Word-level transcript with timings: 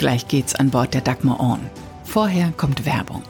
Gleich 0.00 0.28
geht's 0.28 0.54
an 0.54 0.70
Bord 0.70 0.94
der 0.94 1.02
Dagmar 1.02 1.40
On. 1.40 1.60
Vorher 2.04 2.54
kommt 2.56 2.86
Werbung. 2.86 3.22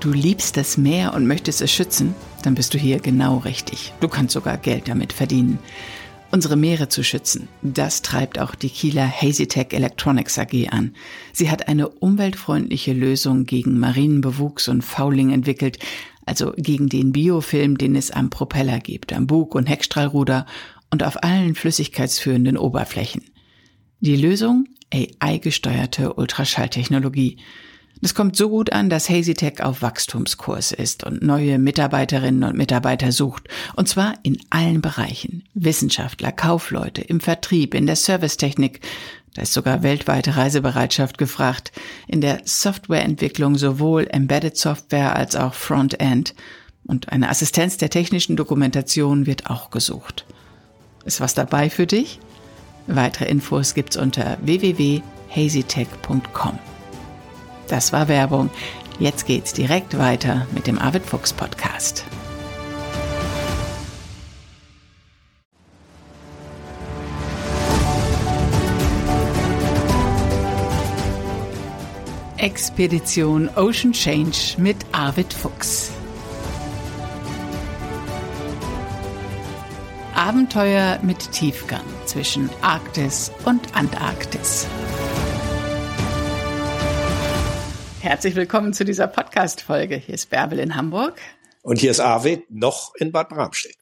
Du 0.00 0.10
liebst 0.10 0.56
das 0.56 0.78
Meer 0.78 1.12
und 1.12 1.26
möchtest 1.26 1.60
es 1.60 1.70
schützen? 1.70 2.14
Dann 2.42 2.54
bist 2.54 2.72
du 2.72 2.78
hier 2.78 2.98
genau 2.98 3.36
richtig. 3.36 3.92
Du 4.00 4.08
kannst 4.08 4.32
sogar 4.32 4.56
Geld 4.56 4.88
damit 4.88 5.12
verdienen. 5.12 5.58
Unsere 6.30 6.56
Meere 6.56 6.88
zu 6.88 7.04
schützen, 7.04 7.48
das 7.60 8.00
treibt 8.00 8.38
auch 8.38 8.54
die 8.54 8.70
Kieler 8.70 9.06
Hazytech 9.06 9.74
Electronics 9.74 10.38
AG 10.38 10.70
an. 10.70 10.94
Sie 11.34 11.50
hat 11.50 11.68
eine 11.68 11.90
umweltfreundliche 11.90 12.94
Lösung 12.94 13.44
gegen 13.44 13.78
Marinenbewuchs 13.78 14.68
und 14.68 14.80
Fouling 14.80 15.30
entwickelt, 15.30 15.78
also 16.24 16.54
gegen 16.56 16.88
den 16.88 17.12
Biofilm, 17.12 17.76
den 17.76 17.94
es 17.94 18.10
am 18.10 18.30
Propeller 18.30 18.78
gibt, 18.78 19.12
am 19.12 19.26
Bug- 19.26 19.54
und 19.54 19.66
Heckstrahlruder 19.66 20.46
und 20.90 21.02
auf 21.02 21.22
allen 21.22 21.54
flüssigkeitsführenden 21.54 22.56
Oberflächen. 22.56 23.24
Die 24.00 24.16
Lösung? 24.16 24.68
AI-gesteuerte 24.92 26.14
Ultraschalltechnologie. 26.14 27.38
Das 28.00 28.14
kommt 28.14 28.36
so 28.36 28.48
gut 28.48 28.72
an, 28.72 28.90
dass 28.90 29.10
HazyTech 29.10 29.62
auf 29.62 29.82
Wachstumskurs 29.82 30.70
ist 30.72 31.04
und 31.04 31.22
neue 31.22 31.58
Mitarbeiterinnen 31.58 32.44
und 32.44 32.56
Mitarbeiter 32.56 33.10
sucht. 33.10 33.48
Und 33.74 33.88
zwar 33.88 34.14
in 34.22 34.38
allen 34.50 34.80
Bereichen. 34.80 35.44
Wissenschaftler, 35.54 36.30
Kaufleute, 36.30 37.02
im 37.02 37.20
Vertrieb, 37.20 37.74
in 37.74 37.86
der 37.86 37.96
Servicetechnik. 37.96 38.80
Da 39.34 39.42
ist 39.42 39.52
sogar 39.52 39.82
weltweite 39.82 40.36
Reisebereitschaft 40.36 41.18
gefragt. 41.18 41.72
In 42.06 42.20
der 42.20 42.42
Softwareentwicklung 42.44 43.56
sowohl 43.56 44.06
Embedded 44.10 44.56
Software 44.56 45.16
als 45.16 45.34
auch 45.34 45.54
Frontend. 45.54 46.34
Und 46.86 47.10
eine 47.10 47.28
Assistenz 47.28 47.78
der 47.78 47.90
technischen 47.90 48.36
Dokumentation 48.36 49.26
wird 49.26 49.50
auch 49.50 49.70
gesucht. 49.70 50.24
Ist 51.04 51.20
was 51.20 51.34
dabei 51.34 51.68
für 51.68 51.86
dich? 51.86 52.20
Weitere 52.88 53.26
Infos 53.26 53.74
gibt's 53.74 53.98
unter 53.98 54.38
www.hazytech.com. 54.40 56.58
Das 57.68 57.92
war 57.92 58.08
Werbung. 58.08 58.48
Jetzt 58.98 59.26
geht's 59.26 59.52
direkt 59.52 59.98
weiter 59.98 60.46
mit 60.52 60.66
dem 60.66 60.78
Arvid 60.78 61.04
Fuchs 61.04 61.34
Podcast. 61.34 62.06
Expedition 72.38 73.50
Ocean 73.56 73.92
Change 73.92 74.54
mit 74.58 74.76
Arvid 74.92 75.34
Fuchs. 75.34 75.97
Abenteuer 80.18 80.98
mit 81.04 81.30
Tiefgang 81.30 81.84
zwischen 82.06 82.50
Arktis 82.60 83.30
und 83.44 83.76
Antarktis. 83.76 84.66
Herzlich 88.00 88.34
willkommen 88.34 88.72
zu 88.72 88.84
dieser 88.84 89.06
Podcast-Folge. 89.06 89.94
Hier 89.94 90.16
ist 90.16 90.28
Bärbel 90.28 90.58
in 90.58 90.74
Hamburg. 90.74 91.20
Und 91.62 91.78
hier 91.78 91.92
ist 91.92 92.00
Arvid 92.00 92.50
noch 92.50 92.96
in 92.96 93.12
Bad 93.12 93.28
Bramstedt. 93.28 93.76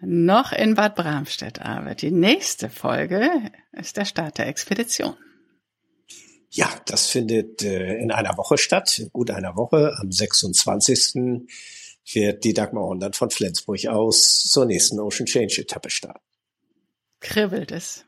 Noch 0.00 0.52
in 0.52 0.74
Bad 0.74 0.96
Bramstedt, 0.96 1.60
Arvid. 1.60 2.00
Die 2.00 2.12
nächste 2.12 2.70
Folge 2.70 3.30
ist 3.72 3.98
der 3.98 4.06
Start 4.06 4.38
der 4.38 4.46
Expedition. 4.46 5.16
Ja, 6.48 6.70
das 6.86 7.08
findet 7.08 7.62
äh, 7.62 7.98
in 7.98 8.10
einer 8.10 8.38
Woche 8.38 8.56
statt, 8.56 8.98
in 8.98 9.10
gut 9.10 9.30
einer 9.30 9.54
Woche. 9.54 9.94
Am 10.00 10.10
26. 10.10 11.44
wird 12.14 12.44
die 12.44 12.54
Dagmar 12.54 12.84
Online 12.84 13.12
von 13.12 13.30
Flensburg 13.30 13.86
aus 13.86 14.42
zur 14.42 14.66
nächsten 14.66 15.00
Ocean 15.00 15.26
Change 15.26 15.62
Etappe 15.62 15.90
starten. 15.90 16.24
Kribbelt 17.20 17.72
es. 17.72 18.04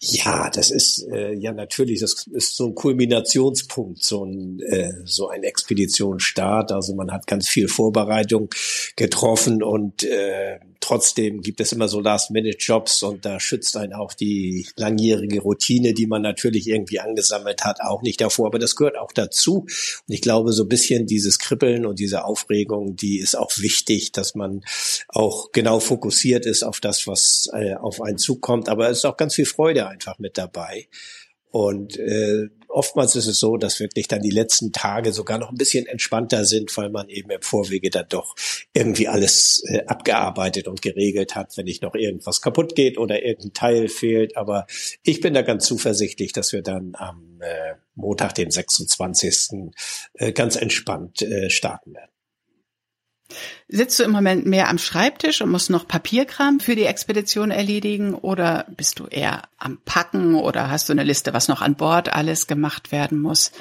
Ja, 0.00 0.50
das 0.50 0.70
ist 0.70 1.06
äh, 1.10 1.32
ja 1.32 1.52
natürlich, 1.52 2.00
das 2.00 2.26
ist 2.32 2.56
so 2.56 2.66
ein 2.66 2.74
Kulminationspunkt, 2.74 4.02
so 4.02 4.24
ein 4.24 4.60
äh, 4.60 4.92
so 5.04 5.28
ein 5.28 5.42
Expeditionsstart. 5.42 6.72
Also 6.72 6.94
man 6.94 7.10
hat 7.12 7.26
ganz 7.26 7.48
viel 7.48 7.68
Vorbereitung 7.68 8.50
getroffen 8.96 9.62
und 9.62 10.02
äh, 10.02 10.58
trotzdem 10.80 11.40
gibt 11.40 11.60
es 11.60 11.72
immer 11.72 11.88
so 11.88 12.00
Last-Minute-Jobs 12.00 13.02
und 13.02 13.24
da 13.24 13.40
schützt 13.40 13.76
einen 13.76 13.92
auch 13.92 14.12
die 14.14 14.68
langjährige 14.76 15.40
Routine, 15.40 15.94
die 15.94 16.06
man 16.06 16.22
natürlich 16.22 16.68
irgendwie 16.68 17.00
angesammelt 17.00 17.64
hat, 17.64 17.80
auch 17.80 18.02
nicht 18.02 18.20
davor. 18.20 18.46
Aber 18.46 18.58
das 18.58 18.76
gehört 18.76 18.96
auch 18.96 19.12
dazu. 19.12 19.60
Und 19.62 20.14
ich 20.14 20.20
glaube, 20.20 20.52
so 20.52 20.64
ein 20.64 20.68
bisschen 20.68 21.06
dieses 21.06 21.38
Kribbeln 21.38 21.86
und 21.86 21.98
diese 21.98 22.24
Aufregung, 22.24 22.96
die 22.96 23.18
ist 23.18 23.36
auch 23.36 23.50
wichtig, 23.58 24.12
dass 24.12 24.34
man 24.34 24.62
auch 25.08 25.50
genau 25.52 25.80
fokussiert 25.80 26.46
ist 26.46 26.62
auf 26.62 26.80
das, 26.80 27.06
was 27.06 27.48
äh, 27.52 27.74
auf 27.74 28.00
einen 28.00 28.18
zukommt. 28.18 28.68
Aber 28.68 28.88
es 28.88 28.98
ist 28.98 29.04
auch 29.06 29.16
ganz 29.16 29.34
viel 29.34 29.46
Freude 29.46 29.85
einfach 29.88 30.18
mit 30.18 30.38
dabei. 30.38 30.88
Und 31.50 31.98
äh, 31.98 32.48
oftmals 32.68 33.16
ist 33.16 33.26
es 33.26 33.40
so, 33.40 33.56
dass 33.56 33.80
wirklich 33.80 34.08
dann 34.08 34.20
die 34.20 34.30
letzten 34.30 34.72
Tage 34.72 35.14
sogar 35.14 35.38
noch 35.38 35.50
ein 35.50 35.56
bisschen 35.56 35.86
entspannter 35.86 36.44
sind, 36.44 36.76
weil 36.76 36.90
man 36.90 37.08
eben 37.08 37.30
im 37.30 37.40
Vorwege 37.40 37.88
dann 37.88 38.06
doch 38.10 38.34
irgendwie 38.74 39.08
alles 39.08 39.62
äh, 39.66 39.84
abgearbeitet 39.86 40.68
und 40.68 40.82
geregelt 40.82 41.34
hat, 41.34 41.56
wenn 41.56 41.64
nicht 41.64 41.82
noch 41.82 41.94
irgendwas 41.94 42.42
kaputt 42.42 42.74
geht 42.74 42.98
oder 42.98 43.22
irgendein 43.22 43.54
Teil 43.54 43.88
fehlt. 43.88 44.36
Aber 44.36 44.66
ich 45.02 45.22
bin 45.22 45.32
da 45.32 45.40
ganz 45.40 45.64
zuversichtlich, 45.64 46.34
dass 46.34 46.52
wir 46.52 46.60
dann 46.60 46.92
am 46.94 47.40
äh, 47.40 47.74
Montag, 47.94 48.34
den 48.34 48.50
26. 48.50 49.70
Äh, 50.14 50.32
ganz 50.32 50.56
entspannt 50.56 51.22
äh, 51.22 51.48
starten 51.48 51.94
werden. 51.94 52.10
Sitzt 53.68 53.98
du 53.98 54.04
im 54.04 54.12
Moment 54.12 54.46
mehr 54.46 54.68
am 54.68 54.78
Schreibtisch 54.78 55.42
und 55.42 55.50
musst 55.50 55.70
noch 55.70 55.88
Papierkram 55.88 56.60
für 56.60 56.76
die 56.76 56.84
Expedition 56.84 57.50
erledigen 57.50 58.14
oder 58.14 58.66
bist 58.68 58.98
du 58.98 59.06
eher 59.06 59.42
am 59.58 59.78
Packen 59.84 60.34
oder 60.36 60.70
hast 60.70 60.88
du 60.88 60.92
eine 60.92 61.02
Liste, 61.02 61.32
was 61.32 61.48
noch 61.48 61.62
an 61.62 61.74
Bord 61.74 62.12
alles 62.12 62.46
gemacht 62.46 62.92
werden 62.92 63.20
muss? 63.20 63.52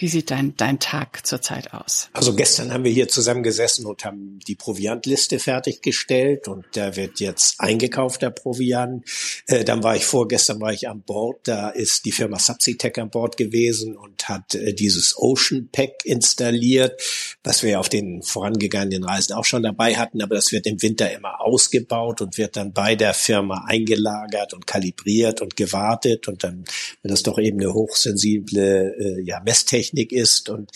Wie 0.00 0.06
sieht 0.06 0.30
dein, 0.30 0.54
dein 0.56 0.78
Tag 0.78 1.26
zurzeit 1.26 1.74
aus? 1.74 2.08
Also 2.12 2.36
gestern 2.36 2.72
haben 2.72 2.84
wir 2.84 2.92
hier 2.92 3.08
zusammengesessen 3.08 3.84
und 3.84 4.04
haben 4.04 4.38
die 4.46 4.54
Proviantliste 4.54 5.40
fertiggestellt 5.40 6.46
und 6.46 6.64
da 6.74 6.94
wird 6.94 7.18
jetzt 7.18 7.58
eingekauft, 7.58 8.22
der 8.22 8.30
Proviant. 8.30 9.04
Äh, 9.48 9.64
dann 9.64 9.82
war 9.82 9.96
ich 9.96 10.04
vorgestern 10.04 10.60
war 10.60 10.72
ich 10.72 10.88
an 10.88 11.02
Bord, 11.02 11.40
da 11.48 11.70
ist 11.70 12.04
die 12.04 12.12
Firma 12.12 12.38
Subsitech 12.38 12.96
an 13.00 13.10
Bord 13.10 13.36
gewesen 13.36 13.96
und 13.96 14.28
hat 14.28 14.54
äh, 14.54 14.72
dieses 14.72 15.18
Ocean 15.18 15.68
Pack 15.72 16.04
installiert, 16.04 17.02
was 17.42 17.64
wir 17.64 17.80
auf 17.80 17.88
den 17.88 18.22
vorangegangenen 18.22 19.02
Reisen 19.02 19.32
auch 19.32 19.44
schon 19.44 19.64
dabei 19.64 19.96
hatten, 19.96 20.22
aber 20.22 20.36
das 20.36 20.52
wird 20.52 20.68
im 20.68 20.80
Winter 20.80 21.10
immer 21.10 21.40
ausgebaut 21.40 22.20
und 22.20 22.38
wird 22.38 22.56
dann 22.56 22.72
bei 22.72 22.94
der 22.94 23.14
Firma 23.14 23.64
eingelagert 23.66 24.54
und 24.54 24.64
kalibriert 24.64 25.40
und 25.40 25.56
gewartet 25.56 26.28
und 26.28 26.44
dann, 26.44 26.64
wenn 27.02 27.10
das 27.10 27.24
doch 27.24 27.38
eben 27.40 27.58
eine 27.58 27.74
hochsensible 27.74 28.94
äh, 28.96 29.22
ja, 29.22 29.40
Messtechnik 29.40 29.87
Technik 29.88 30.12
ist. 30.12 30.48
Und 30.48 30.70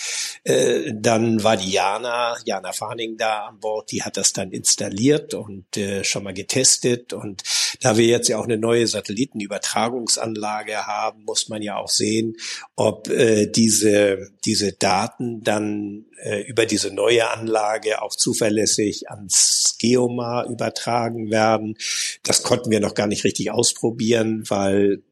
äh, 0.44 0.92
dann 0.94 1.42
war 1.44 1.56
die 1.56 1.70
Jana, 1.70 2.36
Jana 2.44 2.72
Farning 2.72 3.16
da 3.16 3.46
an 3.46 3.60
Bord, 3.60 3.90
die 3.90 4.02
hat 4.02 4.16
das 4.16 4.32
dann 4.32 4.50
installiert 4.50 5.34
und 5.34 5.76
äh, 5.76 6.04
schon 6.04 6.24
mal 6.24 6.34
getestet. 6.34 7.12
Und 7.12 7.42
da 7.80 7.96
wir 7.96 8.06
jetzt 8.06 8.28
ja 8.28 8.38
auch 8.38 8.44
eine 8.44 8.58
neue 8.58 8.86
Satellitenübertragungsanlage 8.86 10.86
haben, 10.86 11.24
muss 11.24 11.48
man 11.48 11.62
ja 11.62 11.76
auch 11.76 11.88
sehen, 11.88 12.36
ob 12.76 13.08
äh, 13.08 13.46
diese, 13.46 14.30
diese 14.44 14.72
Daten 14.72 15.42
dann 15.42 16.06
äh, 16.22 16.42
über 16.42 16.66
diese 16.66 16.92
neue 16.92 17.30
Anlage 17.30 18.02
auch 18.02 18.14
zuverlässig 18.14 19.10
ans 19.10 19.76
Geomar 19.78 20.48
übertragen 20.48 21.30
werden. 21.30 21.76
Das 22.22 22.42
konnten 22.42 22.70
wir 22.70 22.80
noch 22.80 22.94
gar 22.94 23.06
nicht 23.06 23.24
richtig 23.24 23.50
ausprobieren, 23.50 24.44
weil 24.48 25.02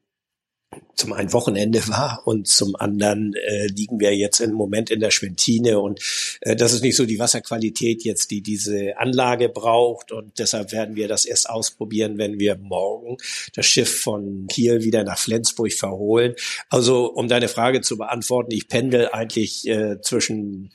zum 0.94 1.12
einen 1.12 1.32
Wochenende 1.32 1.88
war 1.88 2.22
und 2.26 2.46
zum 2.46 2.76
anderen 2.76 3.34
äh, 3.34 3.66
liegen 3.66 3.98
wir 3.98 4.14
jetzt 4.14 4.38
im 4.40 4.52
Moment 4.52 4.90
in 4.90 5.00
der 5.00 5.10
Schwentine 5.10 5.80
und 5.80 6.00
äh, 6.42 6.54
das 6.54 6.72
ist 6.72 6.82
nicht 6.82 6.94
so 6.94 7.06
die 7.06 7.18
Wasserqualität 7.18 8.04
jetzt, 8.04 8.30
die 8.30 8.42
diese 8.42 8.98
Anlage 8.98 9.48
braucht 9.48 10.12
und 10.12 10.38
deshalb 10.38 10.72
werden 10.72 10.96
wir 10.96 11.08
das 11.08 11.24
erst 11.24 11.48
ausprobieren, 11.48 12.18
wenn 12.18 12.38
wir 12.38 12.56
morgen 12.56 13.16
das 13.54 13.66
Schiff 13.66 14.00
von 14.00 14.46
Kiel 14.48 14.84
wieder 14.84 15.02
nach 15.02 15.18
Flensburg 15.18 15.72
verholen. 15.72 16.34
Also 16.68 17.06
um 17.06 17.28
deine 17.28 17.48
Frage 17.48 17.80
zu 17.80 17.96
beantworten, 17.96 18.52
ich 18.52 18.68
pendel 18.68 19.08
eigentlich 19.08 19.66
äh, 19.66 20.00
zwischen 20.02 20.70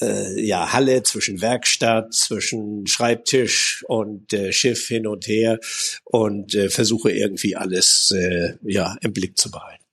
äh, 0.00 0.40
ja 0.40 0.72
Halle, 0.72 1.02
zwischen 1.02 1.40
Werkstatt, 1.40 2.14
zwischen 2.14 2.86
Schreibtisch 2.86 3.84
und 3.88 4.32
äh, 4.32 4.52
Schiff 4.52 4.86
hin 4.86 5.06
und 5.06 5.26
her 5.26 5.58
und 6.04 6.54
äh, 6.54 6.70
versuche 6.70 7.10
irgendwie 7.10 7.56
alles 7.56 8.12
äh, 8.12 8.54
ja 8.62 8.96
im 9.00 9.12
Blick 9.12 9.38
zu 9.38 9.50
behalten. 9.50 9.84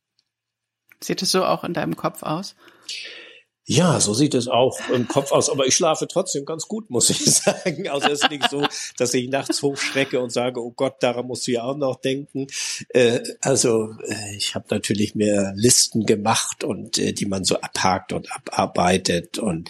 Sieht 1.01 1.21
es 1.21 1.31
so 1.31 1.45
auch 1.45 1.63
in 1.63 1.73
deinem 1.73 1.95
Kopf 1.95 2.23
aus? 2.23 2.55
Ja, 3.69 3.99
so 3.99 4.13
sieht 4.13 4.33
es 4.33 4.47
auch 4.47 4.79
im 4.93 5.09
Kopf 5.09 5.33
aus. 5.33 5.49
Aber 5.49 5.67
ich 5.67 5.75
schlafe 5.75 6.07
trotzdem 6.07 6.45
ganz 6.45 6.69
gut, 6.69 6.89
muss 6.89 7.09
ich 7.09 7.25
sagen. 7.25 7.89
Also 7.89 8.07
es 8.07 8.21
ist 8.21 8.31
nicht 8.31 8.49
so, 8.49 8.65
dass 8.97 9.13
ich 9.13 9.27
nachts 9.27 9.61
hochschrecke 9.61 10.21
und 10.21 10.31
sage, 10.31 10.63
oh 10.63 10.71
Gott, 10.71 11.03
daran 11.03 11.27
musst 11.27 11.47
du 11.47 11.51
ja 11.51 11.63
auch 11.63 11.75
noch 11.75 11.97
denken. 11.99 12.47
Äh, 12.87 13.19
also 13.41 13.93
äh, 14.05 14.37
ich 14.37 14.55
habe 14.55 14.67
natürlich 14.69 15.15
mehr 15.15 15.51
Listen 15.57 16.05
gemacht 16.05 16.63
und 16.63 16.97
äh, 16.97 17.11
die 17.11 17.25
man 17.25 17.43
so 17.43 17.59
abhakt 17.59 18.13
und 18.13 18.31
abarbeitet. 18.31 19.37
Und 19.37 19.69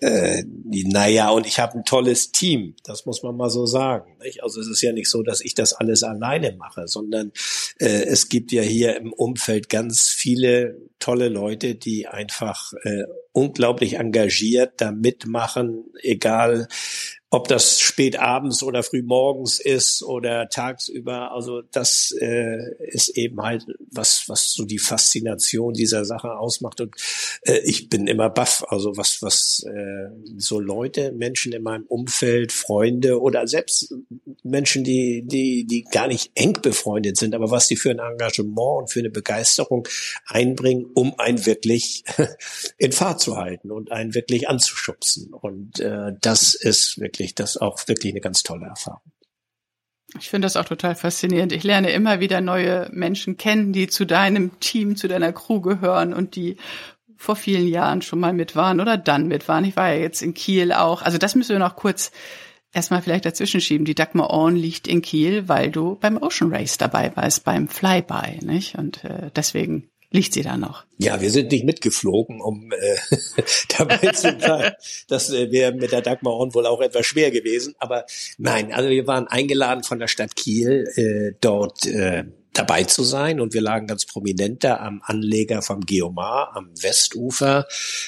äh, 0.00 0.42
naja, 0.66 1.30
und 1.30 1.46
ich 1.46 1.58
habe 1.58 1.78
ein 1.78 1.86
tolles 1.86 2.32
Team. 2.32 2.76
Das 2.84 3.06
muss 3.06 3.22
man 3.22 3.34
mal 3.34 3.48
so 3.48 3.64
sagen. 3.64 4.18
Nicht? 4.22 4.42
Also 4.42 4.60
es 4.60 4.68
ist 4.68 4.82
ja 4.82 4.92
nicht 4.92 5.08
so, 5.08 5.22
dass 5.22 5.40
ich 5.40 5.54
das 5.54 5.72
alles 5.72 6.02
alleine 6.02 6.52
mache, 6.52 6.86
sondern 6.86 7.32
äh, 7.78 8.04
es 8.04 8.28
gibt 8.28 8.52
ja 8.52 8.60
hier 8.60 8.98
im 8.98 9.14
Umfeld 9.14 9.70
ganz 9.70 10.10
viele 10.10 10.76
tolle 10.98 11.30
Leute, 11.30 11.76
die 11.76 12.08
einfach 12.08 12.74
äh, 12.82 13.04
unglaublich 13.32 13.94
engagiert 13.94 14.80
da 14.80 14.90
mitmachen, 14.92 15.84
egal 16.02 16.68
ob 17.30 17.46
das 17.46 17.78
spät 17.78 18.18
abends 18.18 18.62
oder 18.62 18.82
früh 18.82 19.02
morgens 19.02 19.60
ist 19.60 20.02
oder 20.02 20.48
tagsüber. 20.48 21.32
Also 21.32 21.60
das 21.60 22.14
äh, 22.18 22.74
ist 22.86 23.10
eben 23.10 23.42
halt 23.42 23.66
was, 23.90 24.24
was 24.28 24.54
so 24.54 24.64
die 24.64 24.78
Faszination 24.78 25.74
dieser 25.74 26.06
Sache 26.06 26.38
ausmacht. 26.38 26.80
Und 26.80 26.94
äh, 27.42 27.58
ich 27.64 27.90
bin 27.90 28.06
immer 28.06 28.30
baff. 28.30 28.64
Also 28.68 28.96
was, 28.96 29.20
was 29.20 29.62
äh, 29.68 30.08
so 30.38 30.58
Leute, 30.58 31.12
Menschen 31.12 31.52
in 31.52 31.62
meinem 31.62 31.84
Umfeld, 31.84 32.50
Freunde 32.50 33.20
oder 33.20 33.46
selbst 33.46 33.94
Menschen, 34.42 34.82
die, 34.82 35.22
die, 35.26 35.66
die 35.66 35.84
gar 35.84 36.08
nicht 36.08 36.30
eng 36.34 36.54
befreundet 36.62 37.18
sind, 37.18 37.34
aber 37.34 37.50
was 37.50 37.68
die 37.68 37.76
für 37.76 37.90
ein 37.90 37.98
Engagement 37.98 38.78
und 38.78 38.90
für 38.90 39.00
eine 39.00 39.10
Begeisterung 39.10 39.86
einbringen, 40.24 40.86
um 40.94 41.18
einen 41.18 41.44
wirklich 41.44 42.04
in 42.78 42.92
Fahrt 42.92 43.20
zu 43.20 43.36
halten 43.36 43.70
und 43.70 43.92
einen 43.92 44.14
wirklich 44.14 44.48
anzuschubsen. 44.48 45.34
Und 45.34 45.78
äh, 45.80 46.12
das 46.22 46.54
ist 46.54 46.98
wirklich 46.98 47.17
wirklich, 47.18 47.34
das 47.34 47.56
auch 47.56 47.78
wirklich 47.88 48.12
eine 48.12 48.20
ganz 48.20 48.42
tolle 48.42 48.66
Erfahrung. 48.66 49.12
Ich 50.18 50.30
finde 50.30 50.46
das 50.46 50.56
auch 50.56 50.64
total 50.64 50.94
faszinierend. 50.94 51.52
Ich 51.52 51.64
lerne 51.64 51.90
immer 51.90 52.20
wieder 52.20 52.40
neue 52.40 52.88
Menschen 52.92 53.36
kennen, 53.36 53.72
die 53.74 53.88
zu 53.88 54.06
deinem 54.06 54.58
Team, 54.58 54.96
zu 54.96 55.06
deiner 55.06 55.32
Crew 55.32 55.60
gehören 55.60 56.14
und 56.14 56.34
die 56.34 56.56
vor 57.16 57.36
vielen 57.36 57.66
Jahren 57.66 58.00
schon 58.00 58.20
mal 58.20 58.32
mit 58.32 58.56
waren 58.56 58.80
oder 58.80 58.96
dann 58.96 59.26
mit 59.26 59.48
waren. 59.48 59.64
Ich 59.64 59.76
war 59.76 59.92
ja 59.92 60.00
jetzt 60.00 60.22
in 60.22 60.32
Kiel 60.32 60.72
auch. 60.72 61.02
Also 61.02 61.18
das 61.18 61.34
müssen 61.34 61.52
wir 61.52 61.58
noch 61.58 61.76
kurz 61.76 62.10
erstmal 62.72 63.02
vielleicht 63.02 63.26
dazwischen 63.26 63.60
schieben. 63.60 63.84
Die 63.84 63.94
Dagmar 63.94 64.30
Orn 64.30 64.56
liegt 64.56 64.86
in 64.86 65.02
Kiel, 65.02 65.48
weil 65.48 65.70
du 65.70 65.96
beim 65.96 66.16
Ocean 66.16 66.54
Race 66.54 66.78
dabei 66.78 67.14
warst, 67.16 67.44
beim 67.44 67.68
Flyby, 67.68 68.46
nicht? 68.46 68.76
Und 68.78 69.04
äh, 69.04 69.30
deswegen 69.34 69.90
liegt 70.10 70.32
sie 70.32 70.42
da 70.42 70.56
noch? 70.56 70.84
Ja, 70.98 71.20
wir 71.20 71.30
sind 71.30 71.52
nicht 71.52 71.64
mitgeflogen, 71.64 72.40
um 72.40 72.72
äh, 72.72 72.96
dabei 73.78 74.12
zu 74.12 74.32
bleiben. 74.38 74.74
Das 75.08 75.30
äh, 75.30 75.50
wäre 75.50 75.72
mit 75.72 75.92
der 75.92 76.02
Dagmar 76.02 76.34
On 76.34 76.54
wohl 76.54 76.66
auch 76.66 76.80
etwas 76.80 77.06
schwer 77.06 77.30
gewesen. 77.30 77.74
Aber 77.78 78.06
nein, 78.38 78.72
also 78.72 78.88
wir 78.88 79.06
waren 79.06 79.28
eingeladen 79.28 79.84
von 79.84 79.98
der 79.98 80.08
Stadt 80.08 80.36
Kiel, 80.36 80.84
äh, 80.96 81.36
dort 81.40 81.86
äh, 81.86 82.24
dabei 82.58 82.84
zu 82.84 83.02
sein 83.02 83.40
und 83.40 83.54
wir 83.54 83.60
lagen 83.60 83.86
ganz 83.86 84.06
prominent 84.06 84.64
da 84.64 84.78
am 84.78 85.00
Anleger 85.04 85.62
vom 85.62 85.80
Geomar 85.80 86.56
am 86.56 86.70
Westufer, 86.80 87.66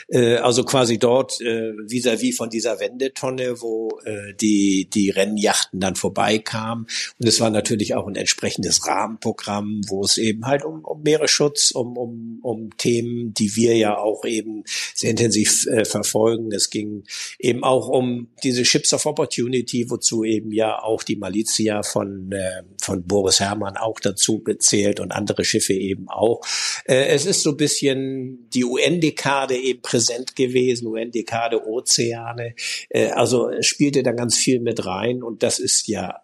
äh, 0.09 0.37
also 0.37 0.65
quasi 0.65 0.99
dort 0.99 1.41
äh, 1.41 1.73
vis-à-vis 1.87 2.35
-vis 2.35 2.37
von 2.37 2.51
dieser 2.51 2.81
Wendetonne, 2.81 3.61
wo 3.61 4.01
äh, 4.05 4.35
die 4.35 4.89
die 4.91 5.11
Rennjachten 5.11 5.81
dann 5.81 5.97
vorbeikamen 5.97 6.87
und 7.19 7.29
es 7.29 7.41
war 7.41 7.51
natürlich 7.51 7.95
auch 7.95 8.07
ein 8.07 8.17
entsprechendes 8.17 8.87
Rahmenprogramm, 8.87 9.83
wo 9.89 10.03
es 10.03 10.19
eben 10.19 10.47
halt 10.47 10.65
um, 10.65 10.85
um 10.85 11.03
Meeresschutz, 11.03 11.71
um, 11.71 11.97
um, 11.97 12.41
um 12.43 12.77
Themen, 12.77 13.35
die 13.35 13.57
wir 13.57 13.77
ja 13.77 13.99
auch 13.99 14.25
eben 14.25 14.65
sehr 14.95 15.11
intensiv 15.11 15.67
äh, 15.67 15.85
verfolgen. 15.85 16.53
Es 16.53 16.71
ging 16.71 17.05
eben 17.39 17.65
auch 17.65 17.89
um 17.89 18.29
diese 18.43 18.65
Ships 18.65 18.93
of 18.93 19.07
Opportunity, 19.07 19.91
wozu 19.91 20.25
eben 20.25 20.53
ja 20.53 20.83
auch 20.83 21.03
die 21.03 21.17
Malizia 21.17 21.83
von 21.83 22.33
äh, 22.33 22.63
von 22.81 23.03
Boris 23.05 23.41
Herrmann 23.41 23.77
auch 23.77 24.01
dazu 24.01 24.40
gezählt 24.45 25.01
und 25.01 25.13
andere 25.13 25.45
Schiffe 25.45 25.73
eben 25.75 26.09
auch. 26.09 26.41
Äh, 26.85 27.07
es 27.07 27.27
ist 27.27 27.43
so 27.43 27.51
ein 27.51 27.57
bisschen 27.57 28.49
die 28.53 28.65
UN-Dekade 28.65 29.57
eben 29.57 29.83
präsent 29.83 30.37
gewesen, 30.37 30.87
UN-Dekade 30.87 31.67
Ozeane. 31.67 32.55
Äh, 32.89 33.11
also 33.11 33.51
spielte 33.61 34.03
da 34.03 34.13
ganz 34.13 34.37
viel 34.37 34.61
mit 34.61 34.85
rein 34.87 35.23
und 35.23 35.43
das 35.43 35.59
ist 35.59 35.89
ja 35.89 36.21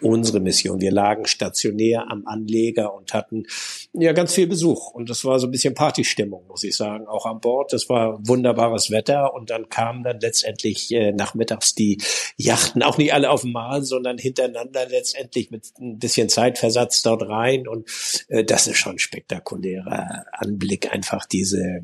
unsere 0.00 0.40
Mission. 0.40 0.80
Wir 0.80 0.90
lagen 0.90 1.26
stationär 1.26 2.10
am 2.10 2.26
Anleger 2.26 2.94
und 2.94 3.14
hatten 3.14 3.44
ja 3.92 4.12
ganz 4.12 4.34
viel 4.34 4.46
Besuch. 4.46 4.90
Und 4.90 5.10
das 5.10 5.24
war 5.24 5.38
so 5.38 5.46
ein 5.46 5.50
bisschen 5.50 5.74
Partystimmung, 5.74 6.46
muss 6.46 6.64
ich 6.64 6.76
sagen, 6.76 7.06
auch 7.06 7.26
an 7.26 7.40
Bord. 7.40 7.72
Das 7.72 7.88
war 7.88 8.18
wunderbares 8.26 8.90
Wetter 8.90 9.34
und 9.34 9.50
dann 9.50 9.68
kamen 9.68 10.02
dann 10.02 10.20
letztendlich 10.20 10.92
äh, 10.92 11.12
nachmittags 11.12 11.74
die 11.74 11.98
Yachten, 12.36 12.82
auch 12.82 12.98
nicht 12.98 13.12
alle 13.12 13.30
auf 13.30 13.42
dem 13.42 13.52
Mal, 13.52 13.82
sondern 13.82 14.18
hintereinander 14.18 14.86
letztendlich 14.88 15.50
mit 15.50 15.66
ein 15.80 15.98
bisschen 15.98 16.28
Zeitversatz 16.28 17.02
dort 17.02 17.22
rein. 17.22 17.68
Und 17.68 17.88
äh, 18.28 18.44
das 18.44 18.66
ist 18.66 18.78
schon 18.78 18.92
ein 18.96 18.98
spektakulärer 18.98 20.24
Anblick, 20.32 20.92
einfach 20.92 21.26
diese 21.26 21.82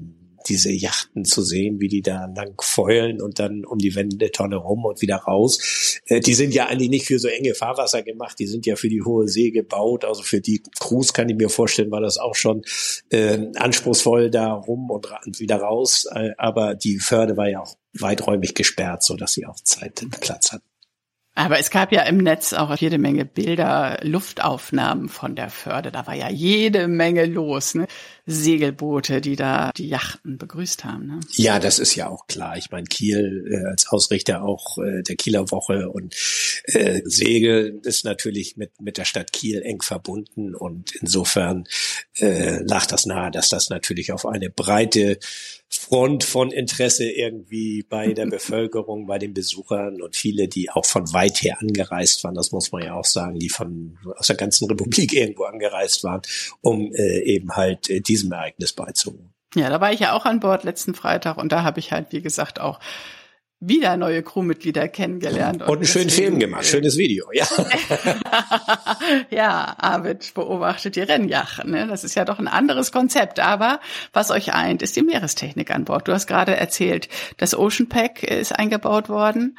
diese 0.48 0.70
Yachten 0.70 1.24
zu 1.24 1.42
sehen, 1.42 1.80
wie 1.80 1.88
die 1.88 2.02
da 2.02 2.26
lang 2.34 2.60
feulen 2.60 3.20
und 3.20 3.38
dann 3.38 3.64
um 3.64 3.78
die 3.78 3.94
Wendetonne 3.94 4.56
rum 4.56 4.84
und 4.84 5.00
wieder 5.00 5.16
raus. 5.16 6.00
Äh, 6.06 6.20
die 6.20 6.34
sind 6.34 6.54
ja 6.54 6.66
eigentlich 6.66 6.90
nicht 6.90 7.06
für 7.06 7.18
so 7.18 7.28
enge 7.28 7.54
Fahrwasser 7.54 8.02
gemacht, 8.02 8.38
die 8.38 8.46
sind 8.46 8.66
ja 8.66 8.76
für 8.76 8.88
die 8.88 9.02
hohe 9.02 9.28
See 9.28 9.50
gebaut. 9.50 10.04
Also 10.04 10.22
für 10.22 10.40
die 10.40 10.62
Crews 10.78 11.12
kann 11.12 11.28
ich 11.28 11.36
mir 11.36 11.48
vorstellen, 11.48 11.90
war 11.90 12.00
das 12.00 12.18
auch 12.18 12.34
schon 12.34 12.62
äh, 13.10 13.38
anspruchsvoll 13.56 14.30
da 14.30 14.52
rum 14.52 14.90
und 14.90 15.08
wieder 15.38 15.56
raus. 15.56 16.06
Äh, 16.14 16.30
aber 16.38 16.74
die 16.74 16.98
Förde 16.98 17.36
war 17.36 17.48
ja 17.48 17.60
auch 17.60 17.76
weiträumig 17.92 18.54
gesperrt, 18.54 19.02
so 19.02 19.16
dass 19.16 19.32
sie 19.32 19.46
auch 19.46 19.56
Zeit 19.60 20.02
und 20.02 20.20
Platz 20.20 20.52
hatten. 20.52 20.64
Aber 21.36 21.58
es 21.58 21.70
gab 21.70 21.90
ja 21.90 22.02
im 22.02 22.18
Netz 22.18 22.52
auch 22.52 22.76
jede 22.76 22.98
Menge 22.98 23.24
Bilder, 23.24 23.98
Luftaufnahmen 24.02 25.08
von 25.08 25.34
der 25.34 25.50
Förde. 25.50 25.90
Da 25.90 26.06
war 26.06 26.14
ja 26.14 26.30
jede 26.30 26.86
Menge 26.86 27.26
los. 27.26 27.74
Ne? 27.74 27.88
Segelboote, 28.26 29.20
die 29.20 29.36
da 29.36 29.70
die 29.76 29.88
Yachten 29.88 30.38
begrüßt 30.38 30.84
haben. 30.84 31.06
Ne? 31.06 31.20
Ja, 31.32 31.58
das 31.58 31.78
ist 31.78 31.94
ja 31.94 32.08
auch 32.08 32.26
klar. 32.26 32.56
Ich 32.56 32.70
meine, 32.70 32.86
Kiel 32.86 33.46
äh, 33.50 33.68
als 33.68 33.88
Ausrichter 33.88 34.42
auch 34.42 34.78
äh, 34.78 35.02
der 35.02 35.16
Kieler 35.16 35.50
Woche 35.50 35.90
und 35.90 36.14
äh, 36.64 37.02
Segel 37.04 37.80
ist 37.84 38.04
natürlich 38.04 38.56
mit, 38.56 38.80
mit 38.80 38.96
der 38.96 39.04
Stadt 39.04 39.32
Kiel 39.32 39.62
eng 39.62 39.82
verbunden 39.82 40.54
und 40.54 40.94
insofern 40.96 41.64
äh, 42.16 42.62
lag 42.62 42.86
das 42.86 43.06
nahe, 43.06 43.30
dass 43.30 43.48
das 43.48 43.68
natürlich 43.68 44.12
auf 44.12 44.26
eine 44.26 44.48
breite 44.48 45.18
Front 45.68 46.24
von 46.24 46.50
Interesse 46.50 47.10
irgendwie 47.10 47.82
bei 47.82 48.12
der 48.12 48.26
Bevölkerung, 48.30 49.06
bei 49.06 49.18
den 49.18 49.34
Besuchern 49.34 50.00
und 50.00 50.16
viele, 50.16 50.48
die 50.48 50.70
auch 50.70 50.86
von 50.86 51.12
weit 51.12 51.42
her 51.42 51.58
angereist 51.60 52.24
waren, 52.24 52.34
das 52.34 52.52
muss 52.52 52.72
man 52.72 52.84
ja 52.84 52.94
auch 52.94 53.04
sagen, 53.04 53.38
die 53.38 53.48
von 53.48 53.98
aus 54.16 54.28
der 54.28 54.36
ganzen 54.36 54.68
Republik 54.68 55.12
irgendwo 55.12 55.44
angereist 55.44 56.04
waren, 56.04 56.22
um 56.60 56.92
äh, 56.94 57.20
eben 57.20 57.50
halt 57.56 57.90
äh, 57.90 58.00
diesem 58.14 58.32
Ereignis 58.32 58.72
beizuwohnen. 58.72 59.34
Ja, 59.54 59.70
da 59.70 59.80
war 59.80 59.92
ich 59.92 60.00
ja 60.00 60.12
auch 60.12 60.24
an 60.24 60.40
Bord 60.40 60.64
letzten 60.64 60.94
Freitag 60.94 61.36
und 61.36 61.52
da 61.52 61.62
habe 61.62 61.78
ich 61.80 61.92
halt, 61.92 62.08
wie 62.10 62.22
gesagt, 62.22 62.60
auch 62.60 62.80
wieder 63.60 63.96
neue 63.96 64.22
Crewmitglieder 64.22 64.88
kennengelernt. 64.88 65.62
Und, 65.62 65.68
und 65.68 65.76
einen 65.78 65.86
schönen 65.86 66.10
Film 66.10 66.38
gemacht, 66.38 66.66
schönes 66.66 66.98
Video, 66.98 67.26
ja. 67.32 67.46
ja, 69.30 69.74
Arvid 69.78 70.34
beobachtet 70.34 70.96
die 70.96 71.00
Rennjachten. 71.00 71.70
Ne? 71.70 71.86
Das 71.86 72.04
ist 72.04 72.14
ja 72.14 72.24
doch 72.24 72.38
ein 72.38 72.48
anderes 72.48 72.92
Konzept. 72.92 73.40
Aber 73.40 73.80
was 74.12 74.30
euch 74.30 74.52
eint, 74.52 74.82
ist 74.82 74.96
die 74.96 75.02
Meerestechnik 75.02 75.70
an 75.70 75.84
Bord. 75.84 76.08
Du 76.08 76.12
hast 76.12 76.26
gerade 76.26 76.56
erzählt, 76.56 77.08
das 77.38 77.56
Ocean 77.56 77.88
Pack 77.88 78.22
ist 78.22 78.52
eingebaut 78.52 79.08
worden. 79.08 79.56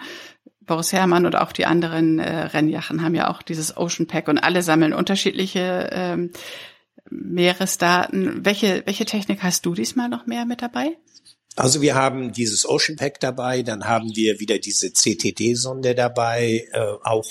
Boris 0.62 0.94
Herrmann 0.94 1.26
und 1.26 1.36
auch 1.36 1.52
die 1.52 1.66
anderen 1.66 2.20
äh, 2.20 2.46
Rennjachten 2.46 3.04
haben 3.04 3.16
ja 3.16 3.30
auch 3.30 3.42
dieses 3.42 3.76
Ocean 3.78 4.08
Pack 4.08 4.28
und 4.28 4.40
alle 4.40 4.62
sammeln 4.62 4.94
unterschiedliche 4.94 5.90
ähm, 5.92 6.32
Meeresdaten. 7.10 8.46
Welche, 8.46 8.84
welche 8.86 9.06
Technik 9.06 9.44
hast 9.44 9.66
du 9.66 9.74
diesmal 9.74 10.10
noch 10.10 10.26
mehr 10.26 10.46
mit 10.46 10.62
dabei? 10.62 10.98
Also 11.56 11.82
wir 11.82 11.96
haben 11.96 12.34
dieses 12.34 12.68
Ocean 12.68 12.98
Pack 12.98 13.22
dabei, 13.22 13.64
dann 13.64 13.86
haben 13.86 14.14
wir 14.14 14.40
wieder 14.42 14.60
diese 14.60 14.92
CTD-Sonde 14.92 15.96
dabei, 15.96 16.68
äh, 16.74 16.80
auch 17.04 17.26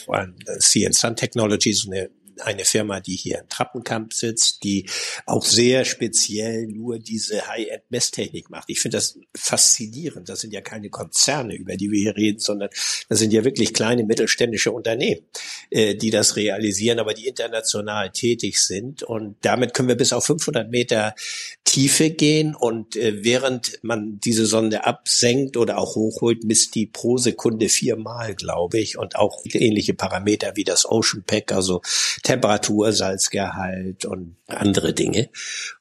Sea 0.59 0.87
and 0.87 0.95
Sun 0.95 1.17
Technologies, 1.17 1.87
eine 1.87 2.11
eine 2.41 2.65
Firma, 2.65 3.01
die 3.01 3.17
hier 3.17 3.41
in 3.41 3.49
Trappenkamp 3.49 4.13
sitzt, 4.13 4.65
die 4.65 4.89
auch 5.27 5.45
sehr 5.45 5.85
speziell 5.85 6.67
nur 6.67 6.99
diese 6.99 7.47
High-End-Messtechnik 7.47 8.51
macht. 8.51 8.69
Ich 8.69 8.81
finde 8.81 8.97
das 8.99 9.19
faszinierend. 9.35 10.29
Das 10.29 10.41
sind 10.41 10.53
ja 10.53 10.61
keine 10.61 10.91
Konzerne, 10.91 11.55
über 11.55 11.77
die 11.77 11.91
wir 11.91 12.01
hier 12.01 12.17
reden, 12.17 12.39
sondern 12.39 12.71
das 13.09 13.19
sind 13.19 13.33
ja 13.33 13.45
wirklich 13.45 13.75
kleine 13.75 14.05
mittelständische 14.05 14.73
Unternehmen, 14.73 15.23
äh, 15.71 15.95
die 15.95 16.11
das 16.11 16.37
realisieren, 16.37 16.99
aber 16.99 17.15
die 17.15 17.27
international 17.27 18.11
tätig 18.11 18.61
sind. 18.61 19.03
Und 19.03 19.37
damit 19.43 19.75
können 19.75 19.89
wir 19.89 19.97
bis 19.97 20.13
auf 20.13 20.27
500 20.27 20.71
Meter 20.71 21.15
Tiefe 21.65 22.11
gehen. 22.11 22.55
Und 22.55 22.97
äh, 22.97 23.25
während 23.25 23.81
man 23.83 24.21
diese 24.21 24.47
Sonde 24.47 24.85
absenkt 24.87 25.57
oder 25.57 25.79
auch 25.79 25.97
hochholt, 25.97 26.45
misst 26.45 26.75
die 26.75 26.87
pro 26.87 27.19
Sekunde 27.19 27.69
viermal, 27.69 28.35
glaube 28.35 28.79
ich, 28.79 28.99
und 28.99 29.17
auch 29.17 29.43
ähnliche 29.45 29.95
Parameter 29.95 30.53
wie 30.55 30.65
das 30.65 30.89
Ocean 30.89 31.25
Pack, 31.27 31.53
also 31.53 31.83
Temperatur, 32.25 32.93
Salzgehalt 32.93 34.07
und 34.07 34.37
andere 34.47 34.93
Dinge. 34.93 35.31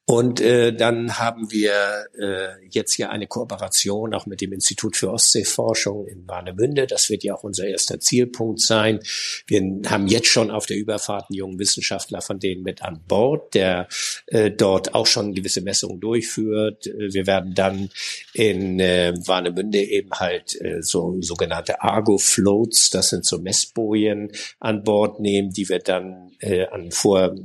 Und 0.05 0.41
äh, 0.41 0.73
dann 0.73 1.17
haben 1.17 1.49
wir 1.49 2.07
äh, 2.19 2.65
jetzt 2.69 2.93
hier 2.93 3.09
eine 3.09 3.25
Kooperation 3.25 4.13
auch 4.13 4.25
mit 4.25 4.41
dem 4.41 4.51
Institut 4.51 4.97
für 4.97 5.11
Ostseeforschung 5.11 6.07
in 6.07 6.27
Warnemünde. 6.27 6.87
Das 6.87 7.09
wird 7.09 7.23
ja 7.23 7.35
auch 7.35 7.43
unser 7.43 7.67
erster 7.67 8.01
Zielpunkt 8.01 8.59
sein. 8.59 8.99
Wir 9.47 9.61
haben 9.89 10.07
jetzt 10.07 10.27
schon 10.27 10.51
auf 10.51 10.65
der 10.65 10.75
Überfahrt 10.75 11.29
einen 11.29 11.37
jungen 11.37 11.59
Wissenschaftler 11.59 12.21
von 12.21 12.39
denen 12.39 12.63
mit 12.63 12.81
an 12.81 13.01
Bord, 13.07 13.53
der 13.53 13.87
äh, 14.27 14.51
dort 14.51 14.93
auch 14.93 15.07
schon 15.07 15.33
gewisse 15.33 15.61
Messungen 15.61 16.01
durchführt. 16.01 16.85
Wir 16.85 17.25
werden 17.25 17.53
dann 17.53 17.89
in 18.33 18.81
äh, 18.81 19.13
Warnemünde 19.25 19.79
eben 19.79 20.11
halt 20.11 20.59
äh, 20.61 20.81
so 20.81 21.21
sogenannte 21.21 21.81
Argo-Floats, 21.81 22.89
das 22.89 23.09
sind 23.09 23.25
so 23.25 23.39
Messbojen 23.39 24.31
an 24.59 24.83
Bord 24.83 25.21
nehmen, 25.21 25.51
die 25.51 25.69
wir 25.69 25.79
dann 25.79 26.31
äh, 26.39 26.65
an 26.67 26.91
vor 26.91 27.35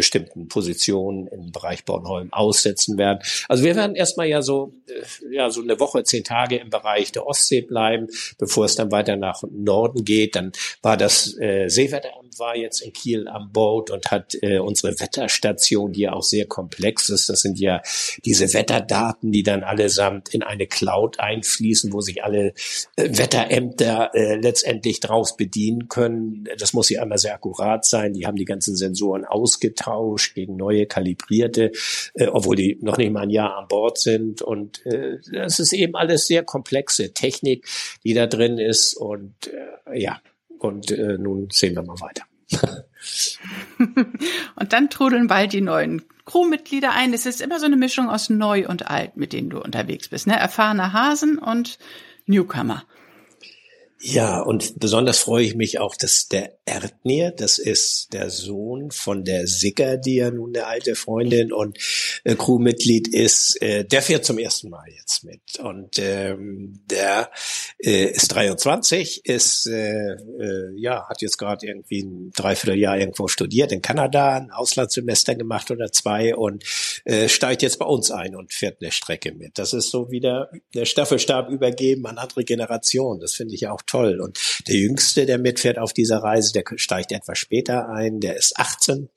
bestimmten 0.00 0.48
Positionen 0.48 1.26
im 1.26 1.52
Bereich 1.52 1.84
Bornholm 1.84 2.32
aussetzen 2.32 2.96
werden. 2.96 3.18
Also 3.50 3.64
wir 3.64 3.76
werden 3.76 3.94
erstmal 3.94 4.28
ja 4.28 4.40
so, 4.40 4.72
äh, 4.88 5.34
ja, 5.34 5.50
so 5.50 5.60
eine 5.60 5.78
Woche, 5.78 6.04
zehn 6.04 6.24
Tage 6.24 6.56
im 6.56 6.70
Bereich 6.70 7.12
der 7.12 7.26
Ostsee 7.26 7.60
bleiben, 7.60 8.06
bevor 8.38 8.64
es 8.64 8.76
dann 8.76 8.90
weiter 8.90 9.16
nach 9.16 9.42
Norden 9.50 10.06
geht. 10.06 10.36
Dann 10.36 10.52
war 10.80 10.96
das 10.96 11.38
äh, 11.38 11.68
Seewetteramt 11.68 12.38
war 12.38 12.56
jetzt 12.56 12.80
in 12.80 12.94
Kiel 12.94 13.28
am 13.28 13.52
Boot 13.52 13.90
und 13.90 14.10
hat 14.10 14.34
äh, 14.40 14.58
unsere 14.58 14.98
Wetterstation, 14.98 15.92
die 15.92 16.00
ja 16.00 16.14
auch 16.14 16.22
sehr 16.22 16.46
komplex 16.46 17.10
ist. 17.10 17.28
Das 17.28 17.42
sind 17.42 17.60
ja 17.60 17.82
diese 18.24 18.54
Wetterdaten, 18.54 19.30
die 19.32 19.42
dann 19.42 19.62
allesamt 19.62 20.32
in 20.32 20.42
eine 20.42 20.66
Cloud 20.66 21.20
einfließen, 21.20 21.92
wo 21.92 22.00
sich 22.00 22.24
alle 22.24 22.54
äh, 22.96 23.18
Wetterämter 23.18 24.12
äh, 24.14 24.36
letztendlich 24.36 25.00
draus 25.00 25.36
bedienen 25.36 25.88
können. 25.88 26.48
Das 26.58 26.72
muss 26.72 26.88
ja 26.88 27.02
einmal 27.02 27.18
sehr 27.18 27.34
akkurat 27.34 27.84
sein. 27.84 28.14
Die 28.14 28.26
haben 28.26 28.36
die 28.36 28.46
ganzen 28.46 28.76
Sensoren 28.76 29.24
ausgetauscht 29.24 29.89
gegen 30.34 30.56
neue 30.56 30.86
kalibrierte, 30.86 31.72
äh, 32.14 32.26
obwohl 32.26 32.56
die 32.56 32.78
noch 32.80 32.96
nicht 32.96 33.12
mal 33.12 33.22
ein 33.22 33.30
Jahr 33.30 33.56
an 33.56 33.68
Bord 33.68 33.98
sind. 33.98 34.42
Und 34.42 34.84
äh, 34.86 35.18
das 35.32 35.60
ist 35.60 35.72
eben 35.72 35.94
alles 35.96 36.26
sehr 36.26 36.42
komplexe 36.42 37.12
Technik, 37.12 37.66
die 38.04 38.14
da 38.14 38.26
drin 38.26 38.58
ist. 38.58 38.94
Und 38.94 39.34
äh, 39.86 40.00
ja, 40.00 40.20
und 40.58 40.90
äh, 40.90 41.18
nun 41.18 41.48
sehen 41.50 41.74
wir 41.74 41.82
mal 41.82 42.00
weiter. 42.00 42.24
und 44.56 44.72
dann 44.72 44.90
trudeln 44.90 45.26
bald 45.26 45.52
die 45.52 45.60
neuen 45.60 46.02
Crewmitglieder 46.26 46.92
ein. 46.92 47.12
Es 47.12 47.26
ist 47.26 47.40
immer 47.40 47.58
so 47.58 47.66
eine 47.66 47.76
Mischung 47.76 48.08
aus 48.08 48.30
neu 48.30 48.68
und 48.68 48.90
alt, 48.90 49.16
mit 49.16 49.32
denen 49.32 49.50
du 49.50 49.60
unterwegs 49.60 50.08
bist. 50.08 50.26
Ne? 50.26 50.38
Erfahrene 50.38 50.92
Hasen 50.92 51.38
und 51.38 51.78
Newcomer. 52.26 52.84
Ja, 54.02 54.40
und 54.40 54.80
besonders 54.80 55.18
freue 55.18 55.44
ich 55.44 55.54
mich 55.54 55.78
auch, 55.78 55.94
dass 55.94 56.26
der 56.26 56.56
Erdnir, 56.64 57.32
das 57.32 57.58
ist 57.58 58.14
der 58.14 58.30
Sohn 58.30 58.90
von 58.90 59.24
der 59.24 59.46
Sicker, 59.46 59.98
die 59.98 60.16
ja 60.16 60.30
nun 60.30 60.56
eine 60.56 60.66
alte 60.66 60.94
Freundin 60.94 61.52
und 61.52 61.76
äh, 62.24 62.34
Crewmitglied 62.34 63.08
ist, 63.08 63.60
äh, 63.60 63.84
der 63.84 64.00
fährt 64.00 64.24
zum 64.24 64.38
ersten 64.38 64.70
Mal 64.70 64.86
jetzt 64.96 65.22
mit. 65.22 65.42
Und 65.62 65.98
ähm, 65.98 66.80
der 66.86 67.30
äh, 67.78 68.06
ist 68.06 68.28
23, 68.28 69.26
ist 69.26 69.66
äh, 69.66 70.12
äh, 70.12 70.72
ja 70.76 71.06
hat 71.06 71.20
jetzt 71.20 71.36
gerade 71.36 71.66
irgendwie 71.66 72.02
ein 72.02 72.30
Dreivierteljahr 72.34 72.96
irgendwo 72.96 73.28
studiert 73.28 73.70
in 73.70 73.82
Kanada, 73.82 74.36
ein 74.36 74.50
Auslandssemester 74.50 75.34
gemacht 75.34 75.70
oder 75.70 75.92
zwei 75.92 76.34
und 76.34 76.64
äh, 77.04 77.28
steigt 77.28 77.60
jetzt 77.60 77.78
bei 77.78 77.86
uns 77.86 78.10
ein 78.10 78.34
und 78.34 78.54
fährt 78.54 78.80
eine 78.80 78.92
Strecke 78.92 79.32
mit. 79.32 79.58
Das 79.58 79.74
ist 79.74 79.90
so 79.90 80.10
wieder 80.10 80.50
der 80.72 80.86
Staffelstab 80.86 81.50
übergeben 81.50 82.06
an 82.06 82.16
andere 82.16 82.44
Generationen. 82.44 83.20
Das 83.20 83.34
finde 83.34 83.54
ich 83.54 83.68
auch 83.68 83.82
toll. 83.90 84.20
Und 84.20 84.38
der 84.68 84.76
Jüngste, 84.76 85.26
der 85.26 85.38
mitfährt 85.38 85.78
auf 85.78 85.92
dieser 85.92 86.18
Reise, 86.18 86.52
der 86.52 86.64
steigt 86.76 87.12
etwas 87.12 87.38
später 87.38 87.88
ein, 87.88 88.20
der 88.20 88.36
ist 88.36 88.56
18 88.56 89.08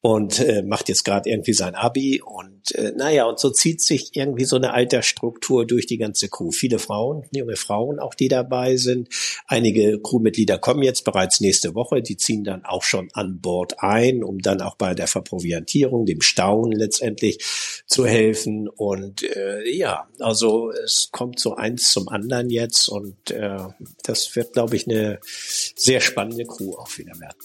und 0.00 0.38
äh, 0.40 0.62
macht 0.62 0.88
jetzt 0.88 1.04
gerade 1.04 1.28
irgendwie 1.30 1.52
sein 1.52 1.74
Abi. 1.74 2.22
Und 2.24 2.74
äh, 2.74 2.92
naja, 2.96 3.24
und 3.24 3.40
so 3.40 3.50
zieht 3.50 3.82
sich 3.82 4.10
irgendwie 4.14 4.44
so 4.44 4.56
eine 4.56 4.72
Altersstruktur 4.72 5.66
durch 5.66 5.86
die 5.86 5.98
ganze 5.98 6.28
Crew. 6.28 6.50
Viele 6.52 6.78
Frauen, 6.78 7.24
junge 7.32 7.56
Frauen 7.56 7.98
auch, 7.98 8.14
die 8.14 8.28
dabei 8.28 8.76
sind. 8.76 9.08
Einige 9.46 10.00
Crewmitglieder 10.00 10.58
kommen 10.58 10.82
jetzt 10.82 11.04
bereits 11.04 11.40
nächste 11.40 11.74
Woche, 11.74 12.02
die 12.02 12.16
ziehen 12.16 12.44
dann 12.44 12.64
auch 12.64 12.82
schon 12.82 13.08
an 13.12 13.40
Bord 13.40 13.74
ein, 13.78 14.22
um 14.22 14.38
dann 14.38 14.60
auch 14.60 14.76
bei 14.76 14.94
der 14.94 15.08
Verproviantierung, 15.08 16.06
dem 16.06 16.20
Stauen 16.20 16.72
letztendlich 16.72 17.38
zu 17.86 18.06
helfen. 18.06 18.68
Und 18.68 19.22
äh, 19.22 19.68
ja, 19.68 20.08
also 20.20 20.70
es 20.70 21.08
kommt 21.10 21.40
so 21.40 21.54
eins 21.56 21.90
zum 21.90 22.08
anderen 22.08 22.50
jetzt 22.50 22.88
und 22.88 23.30
äh, 23.30 23.58
das 24.04 24.36
wird, 24.36 24.52
glaube 24.52 24.76
ich, 24.76 24.86
eine 24.86 25.18
sehr 25.24 26.00
spannende 26.00 26.44
Crew 26.44 26.74
auch 26.76 26.96
wieder 26.96 27.18
werden. 27.18 27.38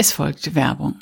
Es 0.00 0.12
folgt 0.12 0.54
Werbung. 0.54 1.00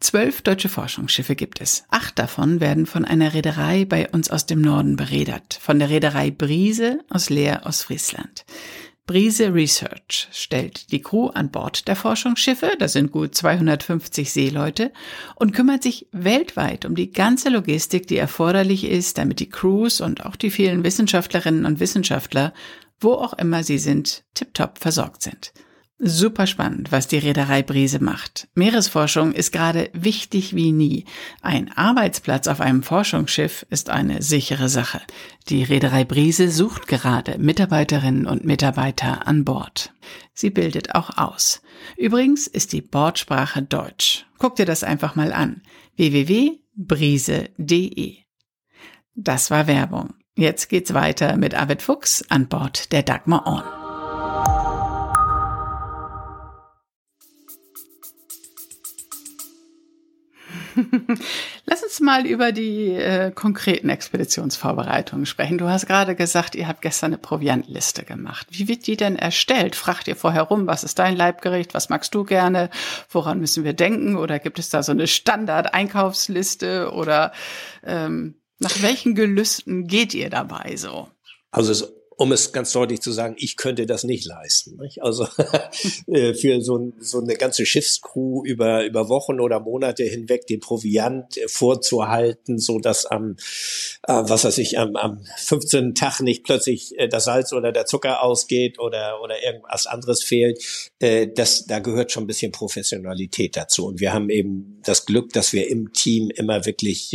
Zwölf 0.00 0.42
deutsche 0.42 0.68
Forschungsschiffe 0.68 1.36
gibt 1.36 1.60
es. 1.60 1.84
Acht 1.88 2.18
davon 2.18 2.60
werden 2.60 2.86
von 2.86 3.04
einer 3.04 3.34
Reederei 3.34 3.84
bei 3.84 4.08
uns 4.08 4.30
aus 4.30 4.46
dem 4.46 4.60
Norden 4.60 4.96
beredert, 4.96 5.58
von 5.60 5.78
der 5.78 5.90
Reederei 5.90 6.30
Brise 6.30 7.00
aus 7.10 7.30
Leer 7.30 7.66
aus 7.66 7.82
Friesland. 7.82 8.44
Brise 9.08 9.54
Research 9.54 10.28
stellt 10.32 10.92
die 10.92 11.00
Crew 11.00 11.28
an 11.28 11.50
Bord 11.50 11.88
der 11.88 11.96
Forschungsschiffe, 11.96 12.72
das 12.78 12.92
sind 12.92 13.10
gut 13.10 13.34
250 13.34 14.30
Seeleute, 14.30 14.92
und 15.34 15.54
kümmert 15.54 15.82
sich 15.82 16.08
weltweit 16.12 16.84
um 16.84 16.94
die 16.94 17.10
ganze 17.10 17.48
Logistik, 17.48 18.06
die 18.06 18.18
erforderlich 18.18 18.84
ist, 18.84 19.16
damit 19.16 19.40
die 19.40 19.48
Crews 19.48 20.02
und 20.02 20.26
auch 20.26 20.36
die 20.36 20.50
vielen 20.50 20.84
Wissenschaftlerinnen 20.84 21.64
und 21.64 21.80
Wissenschaftler, 21.80 22.52
wo 23.00 23.14
auch 23.14 23.32
immer 23.32 23.64
sie 23.64 23.78
sind, 23.78 24.24
tiptop 24.34 24.78
versorgt 24.78 25.22
sind. 25.22 25.54
Super 26.00 26.46
spannend, 26.46 26.92
was 26.92 27.08
die 27.08 27.18
Reederei 27.18 27.64
Brise 27.64 27.98
macht. 28.00 28.46
Meeresforschung 28.54 29.32
ist 29.32 29.50
gerade 29.50 29.90
wichtig 29.92 30.54
wie 30.54 30.70
nie. 30.70 31.06
Ein 31.42 31.72
Arbeitsplatz 31.72 32.46
auf 32.46 32.60
einem 32.60 32.84
Forschungsschiff 32.84 33.66
ist 33.68 33.90
eine 33.90 34.22
sichere 34.22 34.68
Sache. 34.68 35.00
Die 35.48 35.64
Reederei 35.64 36.04
Brise 36.04 36.52
sucht 36.52 36.86
gerade 36.86 37.36
Mitarbeiterinnen 37.38 38.26
und 38.26 38.44
Mitarbeiter 38.44 39.26
an 39.26 39.44
Bord. 39.44 39.92
Sie 40.34 40.50
bildet 40.50 40.94
auch 40.94 41.18
aus. 41.18 41.62
Übrigens 41.96 42.46
ist 42.46 42.72
die 42.72 42.82
Bordsprache 42.82 43.62
Deutsch. 43.62 44.24
Guck 44.38 44.54
dir 44.54 44.66
das 44.66 44.84
einfach 44.84 45.16
mal 45.16 45.32
an. 45.32 45.62
www.brise.de. 45.96 46.58
Das 49.16 49.50
war 49.50 49.66
Werbung. 49.66 50.14
Jetzt 50.36 50.68
geht's 50.68 50.94
weiter 50.94 51.36
mit 51.36 51.56
Arvid 51.56 51.82
Fuchs 51.82 52.24
an 52.28 52.46
Bord 52.46 52.92
der 52.92 53.02
Dagmar 53.02 53.48
On. 53.48 53.77
Lass 61.66 61.82
uns 61.82 62.00
mal 62.00 62.26
über 62.26 62.52
die 62.52 62.92
äh, 62.92 63.30
konkreten 63.30 63.88
Expeditionsvorbereitungen 63.88 65.26
sprechen. 65.26 65.58
Du 65.58 65.68
hast 65.68 65.86
gerade 65.86 66.14
gesagt, 66.14 66.54
ihr 66.54 66.68
habt 66.68 66.82
gestern 66.82 67.08
eine 67.12 67.18
Proviantliste 67.18 68.04
gemacht. 68.04 68.46
Wie 68.50 68.68
wird 68.68 68.86
die 68.86 68.96
denn 68.96 69.16
erstellt? 69.16 69.76
Fragt 69.76 70.08
ihr 70.08 70.16
vorher 70.16 70.42
rum, 70.42 70.66
was 70.66 70.84
ist 70.84 70.98
dein 70.98 71.16
Leibgericht, 71.16 71.74
was 71.74 71.88
magst 71.88 72.14
du 72.14 72.24
gerne, 72.24 72.70
woran 73.10 73.40
müssen 73.40 73.64
wir 73.64 73.72
denken? 73.72 74.16
Oder 74.16 74.38
gibt 74.38 74.58
es 74.58 74.68
da 74.68 74.82
so 74.82 74.92
eine 74.92 75.06
Standard-Einkaufsliste 75.06 76.92
oder 76.92 77.32
ähm, 77.84 78.36
nach 78.58 78.82
welchen 78.82 79.14
Gelüsten 79.14 79.86
geht 79.86 80.14
ihr 80.14 80.30
dabei 80.30 80.76
so? 80.76 81.08
Also 81.50 81.86
um 82.18 82.32
es 82.32 82.50
ganz 82.50 82.72
deutlich 82.72 83.00
zu 83.00 83.12
sagen, 83.12 83.36
ich 83.38 83.56
könnte 83.56 83.86
das 83.86 84.02
nicht 84.02 84.26
leisten. 84.26 84.76
Nicht? 84.76 85.02
Also 85.02 85.28
äh, 86.08 86.34
für 86.34 86.60
so, 86.60 86.92
so 86.98 87.20
eine 87.20 87.34
ganze 87.34 87.64
Schiffscrew 87.64 88.42
über, 88.44 88.84
über 88.84 89.08
Wochen 89.08 89.38
oder 89.38 89.60
Monate 89.60 90.02
hinweg 90.02 90.44
den 90.48 90.58
Proviant 90.58 91.36
äh, 91.36 91.46
vorzuhalten, 91.46 92.58
so 92.58 92.80
dass 92.80 93.06
am, 93.06 93.36
äh, 94.02 94.14
was 94.14 94.44
weiß 94.44 94.58
ich, 94.58 94.80
am, 94.80 94.96
am 94.96 95.24
15. 95.36 95.94
Tag 95.94 96.20
nicht 96.20 96.42
plötzlich 96.42 96.92
das 97.08 97.24
Salz 97.24 97.52
oder 97.52 97.70
der 97.70 97.86
Zucker 97.86 98.20
ausgeht 98.24 98.80
oder, 98.80 99.20
oder 99.22 99.40
irgendwas 99.44 99.86
anderes 99.86 100.24
fehlt, 100.24 100.60
das, 100.98 101.66
da 101.66 101.78
gehört 101.78 102.10
schon 102.10 102.24
ein 102.24 102.26
bisschen 102.26 102.50
Professionalität 102.50 103.56
dazu. 103.56 103.86
Und 103.86 104.00
wir 104.00 104.12
haben 104.12 104.30
eben 104.30 104.80
das 104.84 105.06
Glück, 105.06 105.32
dass 105.32 105.52
wir 105.52 105.68
im 105.68 105.92
Team 105.92 106.30
immer 106.34 106.66
wirklich 106.66 107.14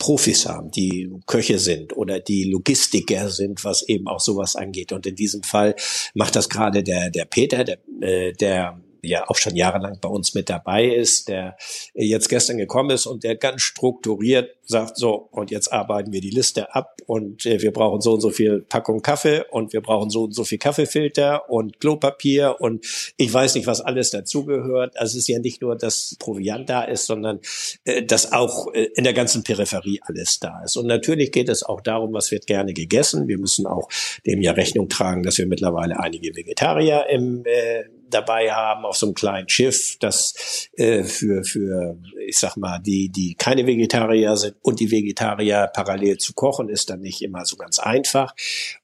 Profis 0.00 0.46
haben, 0.46 0.70
die 0.70 1.10
Köche 1.26 1.58
sind 1.58 1.94
oder 1.94 2.20
die 2.20 2.44
Logistiker 2.44 3.28
sind, 3.28 3.64
was 3.64 3.82
eben 3.82 4.08
auch 4.08 4.18
sowas 4.30 4.56
angeht. 4.56 4.92
Und 4.92 5.06
in 5.06 5.16
diesem 5.16 5.42
Fall 5.42 5.74
macht 6.14 6.36
das 6.36 6.48
gerade 6.48 6.82
der, 6.82 7.10
der 7.10 7.24
Peter, 7.24 7.64
der, 7.64 7.78
äh, 8.00 8.32
der 8.32 8.80
ja 9.02 9.28
auch 9.28 9.36
schon 9.36 9.56
jahrelang 9.56 9.98
bei 10.00 10.08
uns 10.08 10.34
mit 10.34 10.48
dabei 10.50 10.86
ist, 10.86 11.28
der 11.28 11.56
jetzt 11.94 12.28
gestern 12.28 12.58
gekommen 12.58 12.90
ist 12.90 13.06
und 13.06 13.24
der 13.24 13.36
ganz 13.36 13.62
strukturiert 13.62 14.56
sagt, 14.70 14.96
so, 14.96 15.28
und 15.32 15.50
jetzt 15.50 15.72
arbeiten 15.72 16.12
wir 16.12 16.20
die 16.20 16.30
Liste 16.30 16.74
ab 16.74 16.96
und 17.06 17.44
äh, 17.44 17.60
wir 17.60 17.72
brauchen 17.72 18.00
so 18.00 18.14
und 18.14 18.20
so 18.20 18.30
viel 18.30 18.60
Packung 18.60 19.02
Kaffee 19.02 19.42
und 19.50 19.72
wir 19.72 19.82
brauchen 19.82 20.10
so 20.10 20.24
und 20.24 20.32
so 20.32 20.44
viel 20.44 20.58
Kaffeefilter 20.58 21.50
und 21.50 21.80
Klopapier 21.80 22.56
und 22.60 22.86
ich 23.16 23.32
weiß 23.32 23.56
nicht, 23.56 23.66
was 23.66 23.80
alles 23.80 24.10
dazugehört. 24.10 24.96
Also 24.96 25.18
es 25.18 25.24
ist 25.24 25.28
ja 25.28 25.40
nicht 25.40 25.60
nur, 25.60 25.76
dass 25.76 26.16
Proviant 26.18 26.70
da 26.70 26.84
ist, 26.84 27.06
sondern 27.06 27.40
äh, 27.84 28.02
dass 28.02 28.32
auch 28.32 28.72
äh, 28.72 28.88
in 28.94 29.04
der 29.04 29.12
ganzen 29.12 29.42
Peripherie 29.42 30.00
alles 30.02 30.40
da 30.40 30.62
ist. 30.64 30.76
Und 30.76 30.86
natürlich 30.86 31.32
geht 31.32 31.48
es 31.48 31.62
auch 31.62 31.80
darum, 31.80 32.12
was 32.12 32.30
wird 32.30 32.46
gerne 32.46 32.72
gegessen. 32.72 33.28
Wir 33.28 33.38
müssen 33.38 33.66
auch 33.66 33.88
dem 34.24 34.40
ja 34.40 34.52
Rechnung 34.52 34.88
tragen, 34.88 35.22
dass 35.22 35.38
wir 35.38 35.46
mittlerweile 35.46 35.98
einige 35.98 36.34
Vegetarier 36.34 37.06
im 37.10 37.44
äh, 37.44 37.84
dabei 38.10 38.52
haben 38.52 38.84
auf 38.84 38.96
so 38.96 39.06
einem 39.06 39.14
kleinen 39.14 39.48
Schiff, 39.48 39.96
das 39.98 40.68
äh, 40.76 41.04
für, 41.04 41.44
für, 41.44 41.96
ich 42.26 42.38
sag 42.38 42.56
mal, 42.56 42.78
die, 42.78 43.08
die 43.08 43.34
keine 43.34 43.66
Vegetarier 43.66 44.36
sind 44.36 44.56
und 44.62 44.80
die 44.80 44.90
Vegetarier 44.90 45.70
parallel 45.72 46.18
zu 46.18 46.34
kochen, 46.34 46.68
ist 46.68 46.90
dann 46.90 47.00
nicht 47.00 47.22
immer 47.22 47.44
so 47.44 47.56
ganz 47.56 47.78
einfach. 47.78 48.34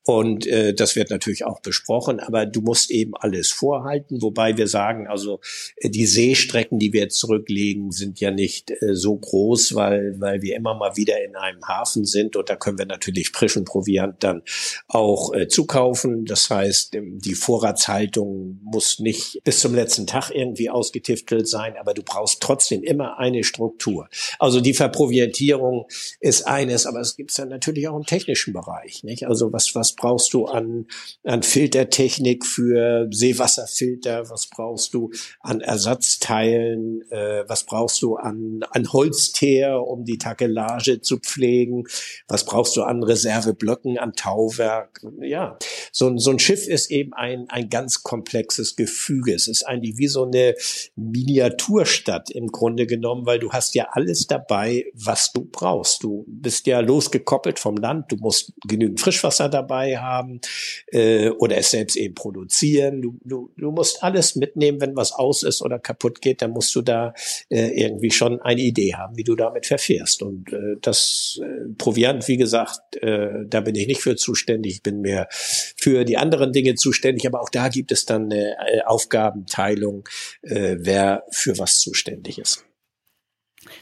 Und 0.07 0.47
äh, 0.47 0.73
das 0.73 0.95
wird 0.95 1.11
natürlich 1.11 1.45
auch 1.45 1.59
besprochen, 1.59 2.21
aber 2.21 2.47
du 2.47 2.61
musst 2.61 2.93
eben 2.93 3.17
alles 3.17 3.51
vorhalten, 3.51 4.23
wobei 4.23 4.57
wir 4.57 4.69
sagen, 4.69 5.09
also 5.09 5.41
äh, 5.79 5.91
die 5.91 6.07
Seestrecken, 6.07 6.79
die 6.79 6.93
wir 6.93 7.09
zurücklegen, 7.09 7.91
sind 7.91 8.21
ja 8.21 8.31
nicht 8.31 8.71
äh, 8.71 8.95
so 8.95 9.17
groß, 9.17 9.75
weil, 9.75 10.15
weil 10.21 10.43
wir 10.43 10.55
immer 10.55 10.75
mal 10.75 10.97
wieder 10.97 11.25
in 11.25 11.35
einem 11.35 11.61
Hafen 11.67 12.05
sind 12.05 12.37
und 12.37 12.49
da 12.49 12.55
können 12.55 12.79
wir 12.79 12.87
natürlich 12.87 13.31
frischen 13.31 13.65
Proviant 13.65 14.23
dann 14.23 14.43
auch 14.87 15.35
äh, 15.35 15.49
zukaufen. 15.49 16.25
Das 16.25 16.51
heißt, 16.51 16.95
ähm, 16.95 17.19
die 17.19 17.35
Vorratshaltung 17.35 18.61
muss 18.63 19.01
nicht 19.01 19.41
bis 19.43 19.59
zum 19.59 19.75
letzten 19.75 20.07
Tag 20.07 20.31
irgendwie 20.31 20.71
ausgetiftelt 20.71 21.49
sein, 21.49 21.75
aber 21.81 21.95
du 21.95 22.05
brauchst 22.05 22.41
trotzdem 22.41 22.85
immer 22.85 23.19
eine 23.19 23.43
Struktur. 23.43 24.09
Also 24.39 24.61
die 24.61 24.75
Verproviantierung 24.75 25.87
ist 26.21 26.47
eines, 26.47 26.87
aber 26.87 27.01
es 27.01 27.17
gibt 27.17 27.37
dann 27.37 27.49
natürlich 27.49 27.89
auch 27.89 27.97
im 27.97 28.07
technischen 28.07 28.53
Bereich. 28.53 29.03
Nicht? 29.03 29.27
Also 29.27 29.53
was, 29.53 29.75
was 29.75 29.96
brauchst 29.97 30.33
du 30.35 30.47
an, 30.47 30.87
an 31.25 31.43
Filtertechnik 31.43 32.45
für 32.45 33.09
Seewasserfilter? 33.11 34.29
Was 34.31 34.47
brauchst 34.49 34.95
du 34.95 35.11
an 35.41 35.61
Ersatzteilen? 35.61 37.03
Äh, 37.11 37.45
was 37.49 37.65
brauchst 37.65 38.03
du 38.03 38.17
an, 38.17 38.61
an 38.71 38.93
Holzteer, 38.93 39.83
um 39.83 40.05
die 40.05 40.19
Takelage 40.19 41.01
zu 41.01 41.19
pflegen? 41.19 41.85
Was 42.29 42.45
brauchst 42.45 42.77
du 42.77 42.83
an 42.83 43.03
Reserveblöcken, 43.03 43.99
an 43.99 44.13
Tauwerk? 44.15 45.01
Ja, 45.21 45.59
so, 45.93 46.17
so 46.19 46.31
ein 46.31 46.39
Schiff 46.39 46.67
ist 46.67 46.91
eben 46.91 47.13
ein, 47.15 47.49
ein 47.49 47.69
ganz 47.69 48.03
komplexes 48.03 48.77
Gefüge. 48.77 49.35
Es 49.35 49.49
ist 49.49 49.67
eigentlich 49.67 49.99
wie 49.99 50.09
so 50.09 50.25
eine 50.25 50.55
Miniaturstadt 50.97 52.31
im 52.31 52.49
Grunde 52.49 52.87
genommen, 52.87 53.27
weil 53.27 53.39
du 53.39 53.53
hast 53.53 53.75
ja 53.75 53.89
alles 53.93 54.27
dabei, 54.27 54.87
was 54.95 55.33
du 55.33 55.45
brauchst. 55.45 56.03
Du 56.03 56.25
bist 56.27 56.67
ja 56.67 56.81
losgekoppelt 56.81 57.59
vom 57.59 57.77
Land, 57.77 58.13
du 58.13 58.17
musst 58.17 58.53
genügend 58.67 59.01
Frischwasser 59.01 59.49
dabei 59.49 59.86
haben 59.95 60.41
äh, 60.89 61.31
oder 61.31 61.57
es 61.57 61.71
selbst 61.71 61.97
eben 61.97 62.15
produzieren. 62.15 63.03
Du, 63.03 63.19
du, 63.25 63.51
du 63.57 63.71
musst 63.71 64.03
alles 64.03 64.37
mitnehmen, 64.37 64.81
wenn 64.81 64.97
was 64.97 65.13
aus 65.13 65.43
ist 65.43 65.63
oder 65.63 65.79
kaputt 65.79 66.21
geht, 66.21 66.43
dann 66.43 66.51
musst 66.51 66.75
du 66.75 66.83
da 66.83 67.15
äh, 67.49 67.69
irgendwie 67.81 68.11
schon 68.11 68.41
eine 68.41 68.61
Idee 68.61 68.95
haben, 68.95 69.17
wie 69.17 69.25
du 69.25 69.37
damit 69.37 69.67
verfährst. 69.67 70.23
Und 70.23 70.53
äh, 70.53 70.77
das 70.81 71.41
äh, 71.43 71.73
Proviant, 71.79 72.27
wie 72.29 72.37
gesagt, 72.37 72.97
äh, 72.97 73.45
da 73.47 73.61
bin 73.61 73.75
ich 73.75 73.87
nicht 73.87 74.01
für 74.01 74.17
zuständig. 74.17 74.75
Ich 74.75 74.83
bin 74.83 75.01
mehr 75.01 75.29
für 75.31 76.05
die 76.05 76.17
anderen 76.17 76.53
Dinge 76.53 76.75
zuständig, 76.75 77.27
aber 77.27 77.41
auch 77.41 77.51
da 77.51 77.69
gibt 77.69 77.93
es 77.93 78.07
dann 78.07 78.25
eine 78.25 78.57
äh, 78.67 78.81
Aufgabenteilung, 78.85 80.09
äh, 80.43 80.77
wer 80.79 81.25
für 81.31 81.59
was 81.59 81.79
zuständig 81.79 82.39
ist. 82.39 82.66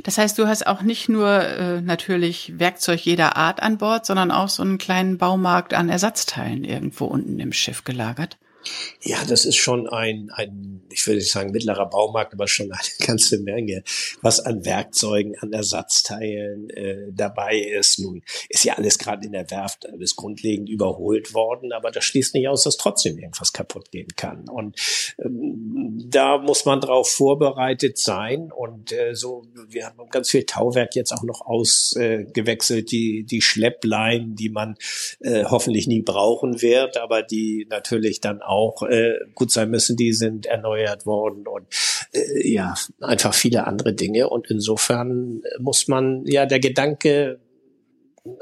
Das 0.02 0.18
heißt, 0.18 0.38
du 0.38 0.46
hast 0.46 0.66
auch 0.66 0.82
nicht 0.82 1.08
nur 1.08 1.28
äh, 1.28 1.80
natürlich 1.80 2.58
Werkzeug 2.58 3.00
jeder 3.00 3.36
Art 3.36 3.62
an 3.62 3.78
Bord, 3.78 4.06
sondern 4.06 4.30
auch 4.30 4.48
so 4.48 4.62
einen 4.62 4.78
kleinen 4.78 5.18
Baumarkt 5.18 5.74
an 5.74 5.88
Ersatzteilen 5.88 6.64
irgendwo 6.64 7.06
unten 7.06 7.38
im 7.40 7.52
Schiff 7.52 7.84
gelagert. 7.84 8.38
Ja, 9.02 9.24
das 9.28 9.44
ist 9.44 9.56
schon 9.56 9.88
ein, 9.88 10.30
ein, 10.32 10.82
ich 10.90 11.06
würde 11.06 11.20
sagen 11.20 11.50
mittlerer 11.50 11.88
Baumarkt, 11.88 12.32
aber 12.32 12.48
schon 12.48 12.72
eine 12.72 12.80
ganze 13.06 13.38
Menge, 13.38 13.82
was 14.22 14.40
an 14.40 14.64
Werkzeugen, 14.64 15.36
an 15.40 15.52
Ersatzteilen 15.52 16.70
äh, 16.70 17.12
dabei 17.12 17.58
ist. 17.58 17.98
Nun 17.98 18.22
ist 18.48 18.64
ja 18.64 18.74
alles 18.74 18.98
gerade 18.98 19.26
in 19.26 19.32
der 19.32 19.50
Werft 19.50 19.86
alles 19.88 20.16
grundlegend 20.16 20.68
überholt 20.68 21.34
worden, 21.34 21.72
aber 21.72 21.90
das 21.90 22.04
schließt 22.04 22.34
nicht 22.34 22.48
aus, 22.48 22.62
dass 22.62 22.76
trotzdem 22.76 23.18
irgendwas 23.18 23.52
kaputt 23.52 23.90
gehen 23.90 24.08
kann. 24.16 24.48
Und 24.48 24.76
ähm, 25.22 26.02
da 26.06 26.38
muss 26.38 26.64
man 26.64 26.80
darauf 26.80 27.08
vorbereitet 27.08 27.98
sein. 27.98 28.50
Und 28.52 28.92
äh, 28.92 29.14
so, 29.14 29.46
wir 29.68 29.86
haben 29.86 30.08
ganz 30.10 30.30
viel 30.30 30.44
Tauwerk 30.44 30.94
jetzt 30.94 31.12
auch 31.12 31.22
noch 31.22 31.42
ausgewechselt, 31.42 32.80
äh, 32.80 32.84
die, 32.84 33.24
die 33.24 33.42
Schlepplein, 33.42 34.34
die 34.34 34.48
man 34.48 34.76
äh, 35.20 35.44
hoffentlich 35.44 35.86
nie 35.86 36.02
brauchen 36.02 36.62
wird, 36.62 36.96
aber 36.96 37.22
die 37.22 37.66
natürlich 37.68 38.20
dann 38.20 38.40
auch 38.40 38.53
auch 38.54 38.82
äh, 38.82 39.14
gut 39.34 39.50
sein 39.50 39.70
müssen, 39.70 39.96
die 39.96 40.12
sind 40.12 40.46
erneuert 40.46 41.06
worden 41.06 41.46
und 41.46 41.66
äh, 42.12 42.48
ja, 42.48 42.74
einfach 43.00 43.34
viele 43.34 43.66
andere 43.66 43.92
Dinge. 43.92 44.28
Und 44.30 44.50
insofern 44.50 45.42
muss 45.58 45.88
man 45.88 46.24
ja 46.26 46.46
der 46.46 46.60
Gedanke, 46.60 47.40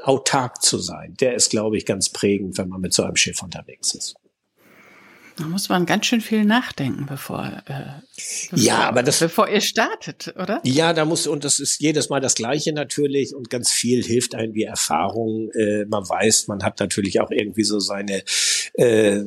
autark 0.01 0.61
zu 0.61 0.77
sein, 0.77 1.15
der 1.19 1.35
ist, 1.35 1.49
glaube 1.49 1.77
ich, 1.77 1.85
ganz 1.85 2.09
prägend, 2.09 2.57
wenn 2.57 2.69
man 2.69 2.79
mit 2.79 2.93
so 2.93 3.03
einem 3.03 3.17
Schiff 3.17 3.43
unterwegs 3.43 3.93
ist. 3.93 4.15
Da 5.37 5.45
muss 5.45 5.67
man 5.67 5.85
ganz 5.85 6.05
schön 6.05 6.21
viel 6.21 6.45
nachdenken, 6.45 7.07
bevor, 7.07 7.45
äh, 7.65 7.73
bevor, 8.15 8.59
ja, 8.59 8.87
aber 8.87 9.01
das, 9.01 9.19
bevor 9.19 9.49
ihr 9.49 9.61
startet, 9.61 10.33
oder? 10.35 10.61
Ja, 10.63 10.93
da 10.93 11.05
muss, 11.05 11.25
und 11.25 11.43
das 11.43 11.59
ist 11.59 11.81
jedes 11.81 12.09
Mal 12.09 12.19
das 12.19 12.35
Gleiche 12.35 12.71
natürlich 12.71 13.33
und 13.33 13.49
ganz 13.49 13.71
viel 13.71 14.03
hilft 14.03 14.35
einem 14.35 14.53
wie 14.53 14.63
Erfahrung. 14.63 15.49
Äh, 15.51 15.85
man 15.85 16.07
weiß, 16.07 16.47
man 16.47 16.63
hat 16.63 16.79
natürlich 16.79 17.19
auch 17.19 17.31
irgendwie 17.31 17.63
so 17.63 17.79
seine, 17.79 18.23
äh, 18.73 19.21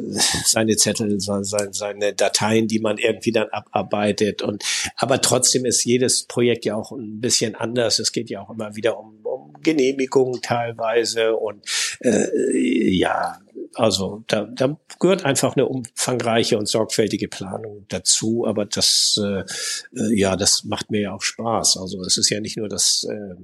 seine 0.44 0.76
Zettel, 0.76 1.18
seine, 1.18 1.72
seine 1.72 2.14
Dateien, 2.14 2.68
die 2.68 2.78
man 2.78 2.98
irgendwie 2.98 3.32
dann 3.32 3.48
abarbeitet 3.48 4.42
und, 4.42 4.62
aber 4.96 5.20
trotzdem 5.20 5.64
ist 5.64 5.84
jedes 5.84 6.24
Projekt 6.24 6.64
ja 6.64 6.76
auch 6.76 6.92
ein 6.92 7.20
bisschen 7.20 7.56
anders. 7.56 7.98
Es 7.98 8.12
geht 8.12 8.30
ja 8.30 8.42
auch 8.42 8.50
immer 8.50 8.76
wieder 8.76 8.98
um, 8.98 9.18
um 9.24 9.54
Genehmigungen 9.62 10.40
teilweise 10.40 11.34
und, 11.34 11.64
äh, 12.00 12.26
ja, 12.56 13.40
also 13.76 14.24
da, 14.26 14.44
da 14.44 14.78
gehört 14.98 15.24
einfach 15.24 15.54
eine 15.54 15.66
umfangreiche 15.66 16.58
und 16.58 16.66
sorgfältige 16.66 17.28
Planung 17.28 17.84
dazu, 17.88 18.46
aber 18.46 18.64
das 18.64 19.20
äh, 19.22 19.40
äh, 19.94 20.14
ja, 20.14 20.36
das 20.36 20.64
macht 20.64 20.90
mir 20.90 21.00
ja 21.02 21.12
auch 21.12 21.22
Spaß. 21.22 21.76
Also 21.76 22.00
es 22.02 22.16
ist 22.16 22.30
ja 22.30 22.40
nicht 22.40 22.56
nur 22.56 22.68
das 22.68 23.06
äh, 23.10 23.34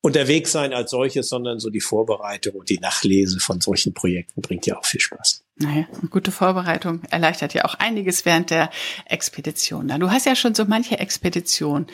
Unterwegssein 0.00 0.72
als 0.72 0.90
solches, 0.90 1.28
sondern 1.28 1.58
so 1.58 1.70
die 1.70 1.80
Vorbereitung 1.80 2.54
und 2.54 2.68
die 2.68 2.78
Nachlese 2.78 3.40
von 3.40 3.60
solchen 3.60 3.94
Projekten 3.94 4.42
bringt 4.42 4.66
ja 4.66 4.78
auch 4.78 4.84
viel 4.84 5.00
Spaß. 5.00 5.44
Naja, 5.56 5.86
eine 6.00 6.08
gute 6.08 6.32
Vorbereitung 6.32 7.02
erleichtert 7.10 7.54
ja 7.54 7.64
auch 7.64 7.74
einiges 7.74 8.24
während 8.24 8.50
der 8.50 8.70
Expedition. 9.06 9.88
Du 9.88 10.10
hast 10.10 10.26
ja 10.26 10.34
schon 10.34 10.54
so 10.54 10.64
manche 10.64 10.98
Expedition 10.98 11.86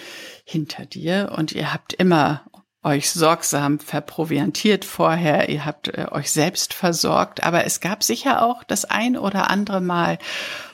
hinter 0.45 0.87
dir 0.87 1.33
und 1.37 1.53
ihr 1.53 1.73
habt 1.73 1.93
immer 1.93 2.45
euch 2.83 3.11
sorgsam 3.11 3.79
verproviantiert 3.79 4.85
vorher, 4.85 5.49
ihr 5.51 5.67
habt 5.67 5.89
äh, 5.89 6.07
euch 6.11 6.31
selbst 6.31 6.73
versorgt, 6.73 7.43
aber 7.43 7.65
es 7.67 7.81
gab 7.81 8.03
sicher 8.03 8.43
auch 8.43 8.65
das 8.65 8.87
ein 8.87 9.19
oder 9.19 9.51
andere 9.51 9.81
Mal, 9.81 10.19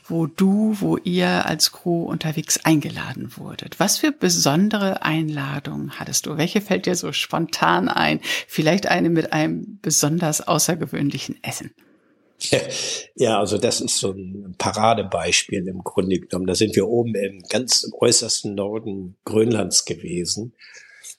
wo 0.08 0.26
du, 0.26 0.76
wo 0.78 0.96
ihr 0.98 1.46
als 1.46 1.72
Crew 1.72 2.04
unterwegs 2.04 2.60
eingeladen 2.64 3.32
wurdet. 3.36 3.80
Was 3.80 3.98
für 3.98 4.12
besondere 4.12 5.02
Einladungen 5.02 5.98
hattest 5.98 6.26
du? 6.26 6.36
Welche 6.36 6.60
fällt 6.60 6.86
dir 6.86 6.94
so 6.94 7.12
spontan 7.12 7.88
ein? 7.88 8.20
Vielleicht 8.46 8.86
eine 8.86 9.10
mit 9.10 9.32
einem 9.32 9.80
besonders 9.82 10.46
außergewöhnlichen 10.46 11.42
Essen. 11.42 11.72
Ja, 13.18 13.38
also 13.40 13.56
das 13.56 13.80
ist 13.80 13.96
so 13.96 14.10
ein 14.10 14.54
Paradebeispiel 14.58 15.66
im 15.66 15.82
Grunde 15.82 16.20
genommen. 16.20 16.46
Da 16.46 16.54
sind 16.54 16.76
wir 16.76 16.86
oben 16.86 17.14
im 17.14 17.42
ganz 17.48 17.90
äußersten 17.98 18.54
Norden 18.54 19.16
Grönlands 19.24 19.86
gewesen 19.86 20.52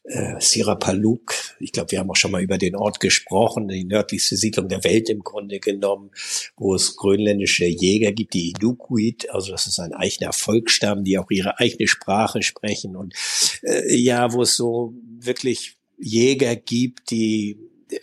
äh, 0.07 0.35
Sirapaluk. 0.39 1.33
Ich 1.59 1.71
glaube, 1.71 1.91
wir 1.91 1.99
haben 1.99 2.09
auch 2.09 2.15
schon 2.15 2.31
mal 2.31 2.41
über 2.41 2.57
den 2.57 2.75
Ort 2.75 2.99
gesprochen, 2.99 3.67
die 3.67 3.83
nördlichste 3.83 4.37
Siedlung 4.37 4.69
der 4.69 4.83
Welt 4.83 5.09
im 5.09 5.19
Grunde 5.19 5.59
genommen, 5.59 6.11
wo 6.55 6.75
es 6.75 6.95
grönländische 6.95 7.65
Jäger 7.65 8.11
gibt, 8.11 8.33
die 8.33 8.51
Inukuit, 8.51 9.29
also 9.31 9.51
das 9.51 9.67
ist 9.67 9.79
ein 9.79 9.93
eigener 9.93 10.33
Volksstamm, 10.33 11.03
die 11.03 11.17
auch 11.17 11.29
ihre 11.29 11.59
eigene 11.59 11.87
Sprache 11.87 12.41
sprechen 12.41 12.95
und 12.95 13.13
äh, 13.63 13.95
ja, 13.95 14.33
wo 14.33 14.43
es 14.43 14.55
so 14.55 14.93
wirklich 15.19 15.77
Jäger 15.97 16.55
gibt, 16.55 17.11
die 17.11 17.57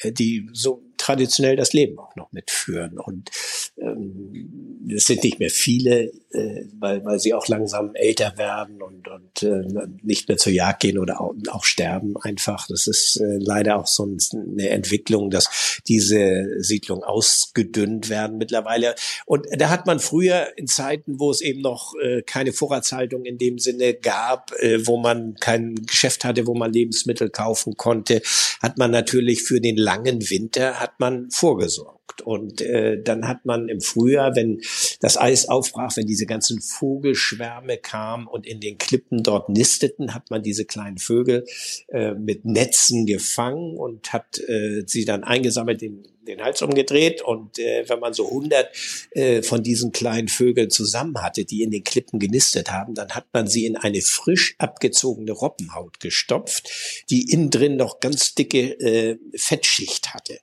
die 0.05 0.49
so 0.53 0.83
traditionell 0.97 1.57
das 1.57 1.73
Leben 1.73 1.99
auch 1.99 2.17
noch 2.17 2.33
mitführen. 2.33 2.99
Und 2.99 3.31
ähm, 3.79 4.87
es 4.89 5.05
sind 5.05 5.23
nicht 5.23 5.39
mehr 5.39 5.51
viele, 5.51 6.11
äh, 6.35 6.65
weil, 6.79 7.05
weil 7.05 7.19
sie 7.19 7.35
auch 7.35 7.49
langsam 7.49 7.95
älter 7.95 8.37
werden 8.37 8.83
und, 8.83 9.09
und 9.09 9.43
äh, 9.43 9.87
nicht 10.03 10.29
mehr 10.29 10.37
zur 10.37 10.53
Jagd 10.53 10.81
gehen 10.81 10.99
oder 10.99 11.21
auch, 11.21 11.35
auch 11.49 11.65
sterben 11.65 12.17
einfach. 12.21 12.67
Das 12.69 12.87
ist 12.87 13.17
äh, 13.17 13.39
leider 13.39 13.79
auch 13.79 13.87
so 13.87 14.05
eine 14.05 14.69
Entwicklung, 14.69 15.31
dass 15.31 15.81
diese 15.89 16.47
Siedlungen 16.59 17.05
ausgedünnt 17.05 18.09
werden 18.09 18.39
mittlerweile. 18.39 18.95
Und 19.27 19.47
da 19.57 19.71
hat 19.71 19.87
man 19.87 20.01
früher 20.01 20.49
in 20.57 20.67
Zeiten, 20.67 21.19
wo 21.19 21.31
es 21.31 21.41
eben 21.41 21.61
noch 21.61 21.95
äh, 22.03 22.23
keine 22.23 22.53
Vorratshaltung 22.53 23.25
in 23.25 23.39
dem 23.39 23.59
Sinne 23.59 23.95
gab, 23.95 24.53
äh, 24.61 24.87
wo 24.87 24.99
man 24.99 25.35
kein 25.37 25.75
Geschäft 25.87 26.25
hatte, 26.25 26.47
wo 26.47 26.55
man 26.55 26.73
Lebensmittel 26.73 27.31
kaufen 27.31 27.77
konnte, 27.77 28.23
hat 28.61 28.79
man 28.79 28.91
natürlich 28.91 29.43
für 29.43 29.61
den 29.61 29.77
langen 29.77 30.31
Winter 30.31 30.81
hat 30.81 30.99
man 30.99 31.31
vorgesorgt. 31.31 32.04
Und 32.25 32.61
äh, 32.61 33.03
dann 33.03 33.27
hat 33.27 33.45
man 33.45 33.69
im 33.69 33.81
Frühjahr, 33.81 34.37
wenn 34.37 34.61
das 35.01 35.17
Eis 35.19 35.49
aufbrach, 35.49 35.97
wenn 35.97 36.07
diese 36.07 36.27
ganzen 36.27 36.61
Vogelschwärme 36.61 37.79
kamen 37.79 38.27
und 38.27 38.47
in 38.47 38.61
den 38.61 38.79
Klippen 38.79 39.23
dort 39.23 39.49
nisteten, 39.49 40.15
hat 40.15 40.31
man 40.31 40.43
diese 40.43 40.65
kleinen 40.65 40.99
Vögel 40.99 41.45
äh, 41.89 42.15
mit 42.15 42.45
Netzen 42.45 43.07
gefangen 43.07 43.77
und 43.77 44.13
hat 44.13 44.39
äh, 44.39 44.85
sie 44.87 45.05
dann 45.05 45.25
eingesammelt 45.25 45.83
in 45.83 46.07
den 46.25 46.43
Hals 46.43 46.63
umgedreht 46.63 47.23
und 47.23 47.59
äh, 47.59 47.89
wenn 47.89 48.01
man 48.01 48.13
so 48.13 48.27
100 48.29 48.69
äh, 49.11 49.43
von 49.43 49.63
diesen 49.63 49.93
kleinen 49.93 50.29
Vögeln 50.29 50.71
zusammen 50.71 51.23
hatte, 51.23 51.45
die 51.45 51.63
in 51.63 51.71
den 51.71 51.85
Klippen 51.85 52.19
genistet 52.19 52.71
haben, 52.71 52.95
dann 52.95 53.11
hat 53.11 53.27
man 53.33 53.47
sie 53.47 53.67
in 53.67 53.77
eine 53.77 54.01
frisch 54.01 54.55
abgezogene 54.59 55.33
Robbenhaut 55.33 56.01
gestopft, 56.01 56.71
die 57.11 57.31
innen 57.31 57.51
drin 57.51 57.77
noch 57.77 58.01
ganz 58.01 58.35
dicke 58.35 58.79
äh, 58.81 59.19
Fettschicht 59.35 60.15
hatte. 60.15 60.39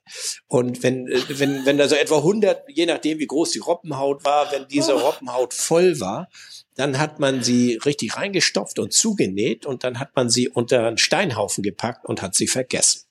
Und 0.48 0.82
wenn 0.82 1.08
äh, 1.08 1.20
wenn 1.28 1.66
wenn 1.66 1.78
da 1.78 1.88
so 1.88 1.94
etwa 1.94 2.18
100, 2.18 2.64
je 2.68 2.86
nachdem 2.86 3.18
wie 3.18 3.26
groß 3.26 3.50
die 3.52 3.58
Robbenhaut 3.58 4.24
war, 4.24 4.50
wenn 4.52 4.68
diese 4.68 4.94
Robbenhaut 4.94 5.54
voll 5.54 6.00
war, 6.00 6.28
dann 6.74 6.98
hat 6.98 7.20
man 7.20 7.42
sie 7.42 7.78
richtig 7.84 8.16
reingestopft 8.16 8.78
und 8.78 8.92
zugenäht 8.92 9.66
und 9.66 9.84
dann 9.84 9.98
hat 9.98 10.16
man 10.16 10.30
sie 10.30 10.48
unter 10.48 10.86
einen 10.86 10.98
Steinhaufen 10.98 11.62
gepackt 11.62 12.06
und 12.06 12.22
hat 12.22 12.34
sie 12.34 12.46
vergessen. 12.46 13.02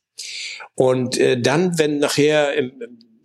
Und 0.76 1.18
äh, 1.18 1.40
dann, 1.40 1.78
wenn 1.78 2.00
nachher 2.00 2.54
im 2.54 2.72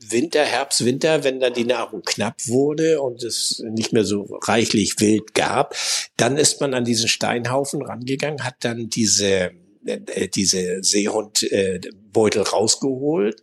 Winter, 0.09 0.45
Herbst, 0.45 0.85
Winter, 0.85 1.25
wenn 1.25 1.41
dann 1.41 1.55
die 1.55 1.65
Nahrung 1.65 2.03
knapp 2.03 2.47
wurde 2.47 3.01
und 3.01 3.23
es 3.25 3.63
nicht 3.71 3.93
mehr 3.93 4.05
so 4.05 4.39
reichlich 4.43 5.01
wild 5.01 5.35
gab, 5.35 5.75
dann 6.17 6.37
ist 6.37 6.61
man 6.61 6.75
an 6.75 6.85
diesen 6.85 7.09
Steinhaufen 7.09 7.83
rangegangen, 7.83 8.45
hat 8.45 8.57
dann 8.61 8.89
diese 8.89 9.53
äh, 9.87 10.29
diese 10.29 10.83
Seehundbeutel 10.83 12.43
äh, 12.43 12.45
rausgeholt 12.45 13.41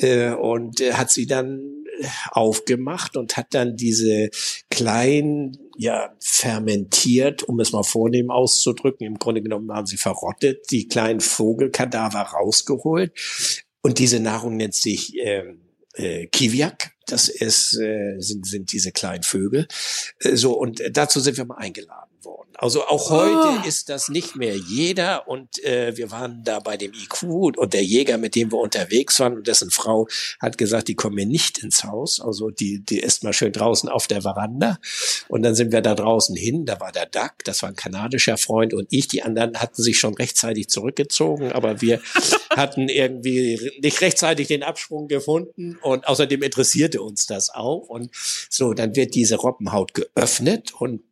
äh, 0.00 0.30
und 0.30 0.80
äh, 0.80 0.94
hat 0.94 1.10
sie 1.10 1.26
dann 1.26 1.83
aufgemacht 2.30 3.16
und 3.16 3.36
hat 3.36 3.54
dann 3.54 3.76
diese 3.76 4.30
kleinen, 4.70 5.58
ja, 5.76 6.14
fermentiert, 6.20 7.42
um 7.42 7.60
es 7.60 7.72
mal 7.72 7.82
vornehm 7.82 8.30
auszudrücken. 8.30 9.06
Im 9.06 9.18
Grunde 9.18 9.42
genommen 9.42 9.68
waren 9.68 9.86
sie 9.86 9.96
verrottet, 9.96 10.70
die 10.70 10.88
kleinen 10.88 11.20
Vogelkadaver 11.20 12.20
rausgeholt. 12.20 13.12
Und 13.82 13.98
diese 13.98 14.20
Nahrung 14.20 14.56
nennt 14.56 14.74
sich 14.74 15.18
äh, 15.18 15.54
äh, 15.94 16.26
Kiviak. 16.26 16.92
Das 17.06 17.28
ist, 17.28 17.78
äh, 17.78 18.16
sind, 18.18 18.46
sind 18.46 18.72
diese 18.72 18.92
kleinen 18.92 19.22
Vögel. 19.22 19.66
Äh, 20.20 20.36
so, 20.36 20.58
und 20.58 20.82
dazu 20.90 21.20
sind 21.20 21.36
wir 21.36 21.44
mal 21.44 21.58
eingeladen. 21.58 22.13
Also 22.58 22.84
auch 22.86 23.10
heute 23.10 23.60
oh. 23.62 23.68
ist 23.68 23.88
das 23.88 24.08
nicht 24.08 24.36
mehr 24.36 24.56
jeder 24.56 25.28
und 25.28 25.62
äh, 25.64 25.96
wir 25.96 26.10
waren 26.10 26.42
da 26.44 26.60
bei 26.60 26.76
dem 26.76 26.92
IQ 26.92 27.22
und 27.56 27.74
der 27.74 27.84
Jäger, 27.84 28.16
mit 28.16 28.34
dem 28.34 28.52
wir 28.52 28.58
unterwegs 28.58 29.20
waren 29.20 29.34
und 29.34 29.46
dessen 29.46 29.70
Frau 29.70 30.08
hat 30.40 30.56
gesagt, 30.56 30.88
die 30.88 30.94
kommen 30.94 31.16
mir 31.16 31.26
nicht 31.26 31.58
ins 31.58 31.84
Haus, 31.84 32.20
also 32.20 32.50
die, 32.50 32.84
die 32.84 33.00
ist 33.00 33.24
mal 33.24 33.32
schön 33.32 33.52
draußen 33.52 33.88
auf 33.88 34.06
der 34.06 34.22
Veranda 34.22 34.78
und 35.28 35.42
dann 35.42 35.54
sind 35.54 35.72
wir 35.72 35.82
da 35.82 35.94
draußen 35.94 36.36
hin, 36.36 36.64
da 36.64 36.80
war 36.80 36.92
der 36.92 37.06
Duck, 37.06 37.34
das 37.44 37.62
war 37.62 37.68
ein 37.68 37.76
kanadischer 37.76 38.38
Freund 38.38 38.72
und 38.72 38.86
ich, 38.90 39.08
die 39.08 39.22
anderen 39.22 39.60
hatten 39.60 39.82
sich 39.82 39.98
schon 39.98 40.14
rechtzeitig 40.14 40.68
zurückgezogen, 40.68 41.52
aber 41.52 41.80
wir 41.82 42.00
hatten 42.50 42.88
irgendwie 42.88 43.72
nicht 43.82 44.00
rechtzeitig 44.00 44.48
den 44.48 44.62
Absprung 44.62 45.08
gefunden 45.08 45.76
und 45.82 46.06
außerdem 46.06 46.42
interessierte 46.42 47.02
uns 47.02 47.26
das 47.26 47.50
auch. 47.50 47.88
Und 47.88 48.10
so, 48.48 48.74
dann 48.74 48.96
wird 48.96 49.14
diese 49.14 49.36
Robbenhaut 49.36 49.94
geöffnet 49.94 50.72
und 50.78 50.94
und 50.94 51.02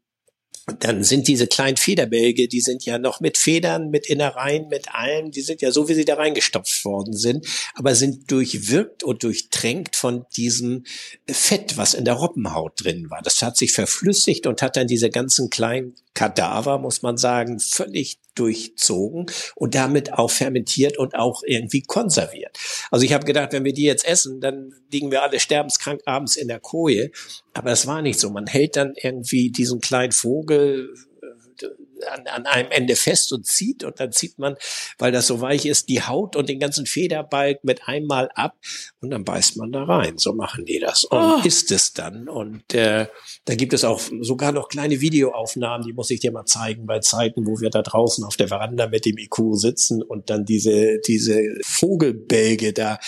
dann 0.79 1.03
sind 1.03 1.27
diese 1.27 1.49
kleinen 1.49 1.77
Federbälge, 1.77 2.47
die 2.47 2.61
sind 2.61 2.85
ja 2.85 2.99
noch 2.99 3.21
mit 3.21 3.37
Federn, 3.37 3.91
mit 3.91 4.07
Innereien, 4.07 4.69
mit 4.69 4.95
allem, 4.95 5.33
die 5.33 5.41
sind 5.41 5.61
ja 5.61 5.73
so, 5.73 5.89
wie 5.89 5.95
sie 5.95 6.05
da 6.05 6.15
reingestopft 6.15 6.85
worden 6.85 7.17
sind, 7.17 7.47
aber 7.75 7.97
sind 7.97 8.31
durchwirkt 8.31 9.03
und 9.03 9.25
durchtränkt 9.25 9.97
von 9.97 10.25
diesem 10.37 10.85
Fett, 11.29 11.77
was 11.77 11.95
in 11.95 12.05
der 12.05 12.15
Robbenhaut 12.15 12.73
drin 12.77 13.11
war. 13.11 13.23
Das 13.23 13.43
hat 13.43 13.57
sich 13.57 13.73
verflüssigt 13.73 14.47
und 14.47 14.63
hat 14.63 14.77
dann 14.77 14.87
diese 14.87 15.11
ganzen 15.11 15.51
kleinen 15.51 15.95
Kadaver, 16.15 16.79
muss 16.79 17.03
man 17.03 17.17
sagen, 17.17 17.59
völlig 17.59 18.19
durchzogen 18.35 19.27
und 19.55 19.75
damit 19.75 20.15
auch 20.15 20.31
fermentiert 20.31 20.99
und 20.99 21.15
auch 21.15 21.43
irgendwie 21.47 21.83
konserviert. 21.83 22.57
Also 22.91 23.05
ich 23.05 23.13
habe 23.13 23.25
gedacht, 23.25 23.53
wenn 23.53 23.65
wir 23.65 23.73
die 23.73 23.85
jetzt 23.85 24.07
essen, 24.07 24.41
dann 24.41 24.75
liegen 24.91 25.11
wir 25.11 25.23
alle 25.23 25.41
sterbenskrank 25.41 26.01
abends 26.07 26.37
in 26.37 26.49
der 26.49 26.61
Koje. 26.61 27.11
Aber 27.55 27.73
es 27.73 27.87
war 27.87 28.03
nicht 28.03 28.19
so. 28.19 28.31
Man 28.31 28.47
hält 28.47 28.77
dann 28.77 28.95
irgendwie 28.97 29.51
diesen 29.51 29.81
kleinen 29.81 30.13
Vogel 30.13 30.95
an, 32.09 32.27
an 32.27 32.47
einem 32.47 32.71
Ende 32.71 32.97
fest 32.97 33.33
und 33.33 33.47
zieht 33.47 33.85
und 33.85 34.01
dann 34.01 34.13
zieht 34.13 34.39
man, 34.39 34.57
weil 34.99 35.13
das 35.13 35.27
so 35.27 35.41
weich 35.41 35.67
ist, 35.67 35.89
die 35.89 36.03
Haut 36.03 36.37
und 36.37 36.49
den 36.49 36.59
ganzen 36.59 36.87
Federbalg 36.87 37.65
mit 37.65 37.89
einmal 37.89 38.31
ab 38.35 38.57
und 39.01 39.11
dann 39.11 39.25
beißt 39.25 39.57
man 39.57 39.73
da 39.73 39.85
rein. 39.85 40.19
So 40.19 40.33
machen 40.33 40.65
die 40.65 40.79
das 40.79 41.05
und 41.05 41.19
oh. 41.19 41.41
isst 41.45 41.71
es 41.71 41.93
dann. 41.93 42.29
Und 42.29 42.75
äh, 42.75 43.07
da 43.45 43.55
gibt 43.55 43.73
es 43.73 43.85
auch 43.85 44.01
sogar 44.21 44.53
noch 44.53 44.69
kleine 44.69 45.01
Videoaufnahmen, 45.01 45.87
die 45.87 45.93
muss 45.93 46.11
ich 46.11 46.21
dir 46.21 46.33
mal 46.33 46.45
zeigen, 46.45 46.87
bei 46.87 47.01
Zeiten, 47.01 47.47
wo 47.47 47.61
wir 47.61 47.71
da 47.71 47.83
draußen 47.83 48.25
auf 48.25 48.37
der 48.37 48.49
Veranda 48.49 48.89
mit 48.89 49.05
dem 49.05 49.19
IQ 49.19 49.55
sitzen 49.55 50.03
und 50.03 50.31
dann 50.31 50.45
diese, 50.45 50.99
diese 51.07 51.43
Vogelbälge 51.65 52.73
da 52.73 52.99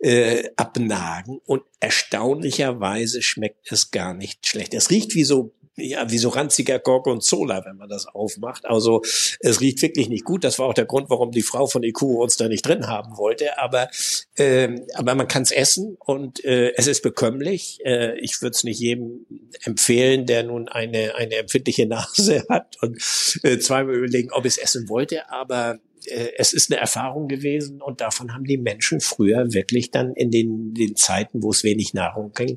äh, 0.00 0.48
abnagen. 0.56 1.40
Und 1.44 1.62
erstaunlicherweise 1.80 3.22
schmeckt 3.22 3.70
es 3.72 3.90
gar 3.90 4.14
nicht 4.14 4.46
schlecht. 4.46 4.74
Es 4.74 4.90
riecht 4.90 5.14
wie 5.14 5.24
so 5.24 5.54
ja, 5.80 6.10
wie 6.10 6.18
so 6.18 6.28
ranziger 6.28 6.78
Gorgonzola, 6.78 7.64
wenn 7.64 7.76
man 7.76 7.88
das 7.88 8.06
aufmacht. 8.06 8.66
Also 8.66 9.02
es 9.40 9.60
riecht 9.60 9.82
wirklich 9.82 10.08
nicht 10.08 10.24
gut. 10.24 10.44
Das 10.44 10.58
war 10.58 10.66
auch 10.66 10.74
der 10.74 10.86
Grund, 10.86 11.10
warum 11.10 11.30
die 11.30 11.42
Frau 11.42 11.66
von 11.66 11.82
IQ 11.82 12.02
uns 12.02 12.36
da 12.36 12.48
nicht 12.48 12.66
drin 12.66 12.86
haben 12.86 13.16
wollte. 13.16 13.58
Aber, 13.58 13.88
ähm, 14.36 14.86
aber 14.94 15.14
man 15.14 15.28
kann 15.28 15.42
es 15.42 15.50
essen 15.50 15.96
und 15.98 16.44
äh, 16.44 16.72
es 16.76 16.86
ist 16.86 17.02
bekömmlich. 17.02 17.78
Äh, 17.84 18.18
ich 18.20 18.42
würde 18.42 18.54
es 18.56 18.64
nicht 18.64 18.80
jedem 18.80 19.26
empfehlen, 19.64 20.26
der 20.26 20.42
nun 20.42 20.68
eine, 20.68 21.14
eine 21.14 21.36
empfindliche 21.36 21.86
Nase 21.86 22.44
hat 22.48 22.76
und 22.82 22.96
äh, 23.42 23.58
zweimal 23.58 23.94
überlegen, 23.94 24.30
ob 24.32 24.44
es 24.44 24.58
essen 24.58 24.88
wollte. 24.88 25.30
Aber 25.30 25.78
äh, 26.06 26.32
es 26.36 26.52
ist 26.52 26.70
eine 26.70 26.80
Erfahrung 26.80 27.28
gewesen 27.28 27.82
und 27.82 28.00
davon 28.00 28.34
haben 28.34 28.44
die 28.44 28.58
Menschen 28.58 29.00
früher 29.00 29.52
wirklich 29.52 29.90
dann 29.90 30.14
in 30.14 30.30
den, 30.30 30.74
den 30.74 30.96
Zeiten, 30.96 31.42
wo 31.42 31.50
es 31.50 31.64
wenig 31.64 31.94
Nahrung 31.94 32.32
ging, 32.32 32.56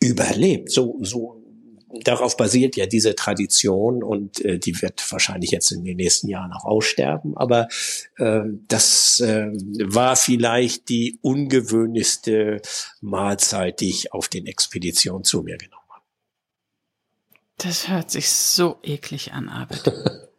überlebt. 0.00 0.70
So, 0.70 0.98
so 1.02 1.42
darauf 2.04 2.36
basiert 2.36 2.76
ja 2.76 2.86
diese 2.86 3.14
Tradition 3.14 4.02
und 4.02 4.44
äh, 4.44 4.58
die 4.58 4.80
wird 4.82 5.10
wahrscheinlich 5.10 5.50
jetzt 5.50 5.70
in 5.72 5.84
den 5.84 5.96
nächsten 5.96 6.28
Jahren 6.28 6.52
auch 6.52 6.64
aussterben. 6.64 7.36
Aber 7.36 7.68
äh, 8.18 8.42
das 8.68 9.20
äh, 9.20 9.48
war 9.84 10.16
vielleicht 10.16 10.88
die 10.88 11.18
ungewöhnlichste 11.22 12.62
Mahlzeit, 13.00 13.80
die 13.80 13.90
ich 13.90 14.12
auf 14.12 14.28
den 14.28 14.46
Expeditionen 14.46 15.24
zu 15.24 15.42
mir 15.42 15.56
genommen 15.56 15.82
habe. 15.90 16.04
Das 17.58 17.88
hört 17.88 18.10
sich 18.10 18.28
so 18.30 18.78
eklig 18.82 19.32
an, 19.32 19.48
Arbeit. 19.48 19.92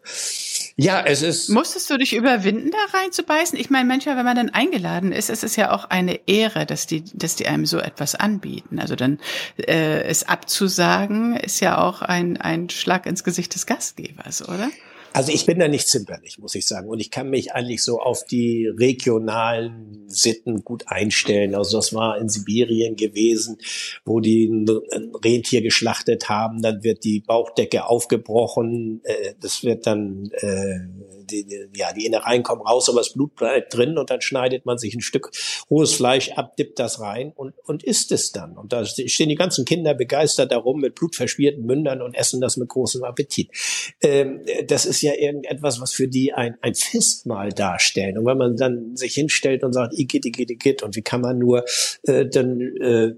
Ja, 0.79 1.01
es 1.03 1.23
ist. 1.23 1.49
Musstest 1.49 1.89
du 1.89 1.97
dich 1.97 2.15
überwinden, 2.15 2.69
da 2.69 2.97
reinzubeißen? 2.99 3.57
Ich 3.57 3.71
meine, 3.71 3.85
manchmal, 3.85 4.15
wenn 4.15 4.25
man 4.25 4.35
dann 4.35 4.51
eingeladen 4.51 5.11
ist, 5.11 5.31
ist 5.31 5.43
es 5.43 5.55
ja 5.55 5.71
auch 5.71 5.85
eine 5.85 6.19
Ehre, 6.27 6.67
dass 6.67 6.85
die, 6.85 7.03
dass 7.15 7.35
die 7.35 7.47
einem 7.47 7.65
so 7.65 7.79
etwas 7.79 8.13
anbieten. 8.13 8.79
Also 8.79 8.95
dann 8.95 9.19
äh, 9.57 10.03
es 10.03 10.27
abzusagen, 10.27 11.35
ist 11.35 11.61
ja 11.61 11.79
auch 11.79 12.03
ein, 12.03 12.37
ein 12.37 12.69
Schlag 12.69 13.07
ins 13.07 13.23
Gesicht 13.23 13.55
des 13.55 13.65
Gastgebers, 13.65 14.47
oder? 14.47 14.69
Also 15.17 15.31
ich 15.31 15.47
bin 15.47 15.57
da 15.57 15.67
nicht 15.67 15.87
zimperlich, 15.87 16.37
muss 16.37 16.53
ich 16.53 16.67
sagen. 16.67 16.89
Und 16.89 16.99
ich 16.99 17.09
kann 17.09 17.31
mich 17.31 17.51
eigentlich 17.51 17.83
so 17.83 17.99
auf 17.99 18.23
die 18.23 18.67
regionalen 18.67 20.03
Sitten 20.05 20.63
gut 20.63 20.83
einstellen. 20.85 21.55
Also 21.55 21.77
das 21.77 21.91
war 21.91 22.19
in 22.19 22.29
Sibirien 22.29 22.95
gewesen, 22.95 23.57
wo 24.05 24.19
die 24.19 24.45
ein 24.45 24.67
Rentier 25.25 25.63
geschlachtet 25.63 26.29
haben. 26.29 26.61
Dann 26.61 26.83
wird 26.83 27.03
die 27.03 27.21
Bauchdecke 27.21 27.87
aufgebrochen. 27.87 29.01
Äh, 29.05 29.33
das 29.41 29.63
wird 29.63 29.87
dann, 29.87 30.29
äh, 30.33 30.81
die, 31.25 31.67
ja, 31.75 31.91
die 31.93 32.05
Innereien 32.05 32.43
kommen 32.43 32.61
raus, 32.61 32.87
aber 32.87 32.99
das 32.99 33.13
Blut 33.13 33.35
bleibt 33.35 33.75
drin. 33.75 33.97
Und 33.97 34.11
dann 34.11 34.21
schneidet 34.21 34.67
man 34.67 34.77
sich 34.77 34.93
ein 34.93 35.01
Stück 35.01 35.31
rohes 35.67 35.95
Fleisch 35.95 36.29
ab, 36.33 36.55
dippt 36.57 36.77
das 36.77 36.99
rein 36.99 37.33
und, 37.35 37.55
und 37.65 37.83
isst 37.83 38.11
es 38.11 38.33
dann. 38.33 38.55
Und 38.55 38.71
da 38.71 38.85
stehen 38.85 39.29
die 39.29 39.35
ganzen 39.35 39.65
Kinder 39.65 39.95
begeistert 39.95 40.51
darum 40.51 40.79
mit 40.79 40.93
blutverschmierten 40.93 41.65
Mündern 41.65 42.03
und 42.03 42.13
essen 42.13 42.39
das 42.39 42.55
mit 42.55 42.69
großem 42.69 43.03
Appetit. 43.03 43.49
Ähm, 44.03 44.41
das 44.67 44.85
ist 44.85 45.01
ja 45.01 45.06
irgendetwas, 45.13 45.79
was 45.81 45.93
für 45.93 46.07
die 46.07 46.33
ein, 46.33 46.57
ein 46.61 46.75
Festmahl 46.75 47.49
darstellen. 47.49 48.17
Und 48.17 48.25
wenn 48.25 48.37
man 48.37 48.55
dann 48.55 48.95
sich 48.95 49.13
hinstellt 49.13 49.63
und 49.63 49.73
sagt, 49.73 49.97
Igitt, 49.97 50.25
Igitt, 50.25 50.51
Igitt, 50.51 50.83
und 50.83 50.95
wie 50.95 51.01
kann 51.01 51.21
man 51.21 51.37
nur, 51.37 51.63
äh, 52.03 52.25
dann 52.25 52.59
äh, 52.59 53.13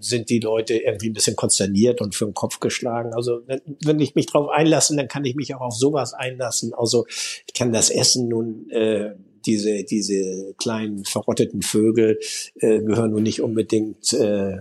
sind 0.00 0.30
die 0.30 0.40
Leute 0.40 0.74
irgendwie 0.74 1.08
ein 1.08 1.14
bisschen 1.14 1.36
konsterniert 1.36 2.00
und 2.00 2.14
für 2.14 2.26
den 2.26 2.34
Kopf 2.34 2.60
geschlagen. 2.60 3.14
Also 3.14 3.40
wenn, 3.46 3.60
wenn 3.84 4.00
ich 4.00 4.14
mich 4.14 4.26
darauf 4.26 4.50
einlasse, 4.50 4.94
dann 4.96 5.08
kann 5.08 5.24
ich 5.24 5.34
mich 5.34 5.54
auch 5.54 5.60
auf 5.60 5.74
sowas 5.74 6.12
einlassen. 6.12 6.74
Also 6.74 7.06
ich 7.08 7.54
kann 7.54 7.72
das 7.72 7.90
Essen 7.90 8.28
nun 8.28 8.68
äh, 8.70 9.14
diese 9.46 9.84
diese 9.84 10.54
kleinen 10.58 11.04
verrotteten 11.04 11.62
Vögel 11.62 12.18
äh, 12.56 12.80
gehören 12.80 13.12
nun 13.12 13.22
nicht 13.22 13.40
unbedingt 13.40 14.12
äh, 14.12 14.58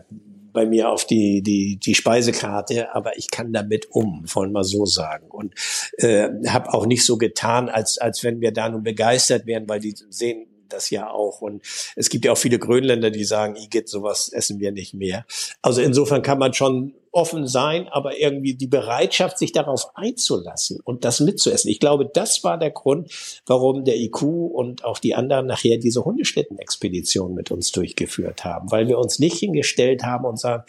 bei 0.53 0.65
mir 0.65 0.89
auf 0.89 1.05
die, 1.05 1.41
die, 1.41 1.77
die 1.77 1.95
Speisekarte, 1.95 2.93
aber 2.95 3.17
ich 3.17 3.29
kann 3.29 3.51
damit 3.51 3.87
um, 3.91 4.23
wollen 4.33 4.51
wir 4.51 4.63
so 4.63 4.85
sagen. 4.85 5.29
Und 5.29 5.53
äh, 5.97 6.29
habe 6.47 6.73
auch 6.73 6.85
nicht 6.85 7.05
so 7.05 7.17
getan, 7.17 7.69
als, 7.69 7.97
als 7.97 8.23
wenn 8.23 8.39
wir 8.39 8.51
da 8.51 8.69
nun 8.69 8.83
begeistert 8.83 9.45
wären, 9.45 9.67
weil 9.67 9.79
die 9.79 9.95
sehen 10.09 10.47
das 10.69 10.89
ja 10.89 11.09
auch. 11.09 11.41
Und 11.41 11.63
es 11.95 12.09
gibt 12.09 12.25
ja 12.25 12.31
auch 12.31 12.37
viele 12.37 12.59
Grönländer, 12.59 13.11
die 13.11 13.23
sagen, 13.23 13.55
Igitt, 13.55 13.89
sowas 13.89 14.29
essen 14.29 14.59
wir 14.59 14.71
nicht 14.71 14.93
mehr. 14.93 15.25
Also 15.61 15.81
insofern 15.81 16.21
kann 16.21 16.39
man 16.39 16.53
schon 16.53 16.95
offen 17.13 17.47
sein, 17.47 17.87
aber 17.87 18.17
irgendwie 18.17 18.55
die 18.55 18.67
Bereitschaft, 18.67 19.37
sich 19.37 19.51
darauf 19.51 19.95
einzulassen 19.95 20.79
und 20.83 21.05
das 21.05 21.19
mitzuessen. 21.19 21.69
Ich 21.69 21.79
glaube, 21.79 22.09
das 22.11 22.43
war 22.43 22.57
der 22.57 22.71
Grund, 22.71 23.11
warum 23.45 23.85
der 23.85 23.97
IQ 23.97 24.23
und 24.23 24.83
auch 24.83 24.97
die 24.97 25.13
anderen 25.13 25.45
nachher 25.45 25.77
diese 25.77 26.03
Hundeschnitten-Expedition 26.03 27.35
mit 27.35 27.51
uns 27.51 27.71
durchgeführt 27.71 28.43
haben, 28.43 28.71
weil 28.71 28.87
wir 28.87 28.97
uns 28.97 29.19
nicht 29.19 29.37
hingestellt 29.37 30.03
haben 30.03 30.25
und 30.25 30.39
sagen, 30.39 30.63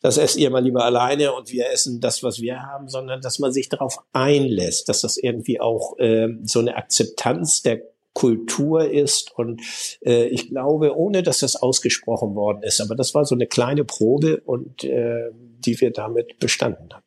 das 0.00 0.18
esst 0.18 0.36
ihr 0.36 0.50
mal 0.50 0.62
lieber 0.62 0.84
alleine 0.84 1.32
und 1.32 1.50
wir 1.50 1.70
essen 1.70 2.00
das, 2.00 2.22
was 2.22 2.40
wir 2.40 2.62
haben, 2.62 2.88
sondern 2.88 3.22
dass 3.22 3.38
man 3.38 3.52
sich 3.52 3.68
darauf 3.68 3.98
einlässt, 4.12 4.88
dass 4.88 5.00
das 5.00 5.16
irgendwie 5.16 5.60
auch 5.60 5.98
äh, 5.98 6.28
so 6.42 6.60
eine 6.60 6.76
Akzeptanz 6.76 7.62
der 7.62 7.82
Kultur 8.12 8.90
ist. 8.90 9.32
Und 9.36 9.62
äh, 10.04 10.26
ich 10.26 10.48
glaube, 10.48 10.96
ohne 10.96 11.22
dass 11.22 11.38
das 11.38 11.56
ausgesprochen 11.56 12.34
worden 12.34 12.62
ist, 12.62 12.80
aber 12.80 12.94
das 12.94 13.14
war 13.14 13.24
so 13.24 13.34
eine 13.34 13.46
kleine 13.46 13.84
Probe 13.84 14.42
und 14.44 14.84
äh, 14.84 15.30
die 15.64 15.80
wir 15.80 15.92
damit 15.92 16.38
bestanden 16.38 16.92
hatten. 16.92 17.04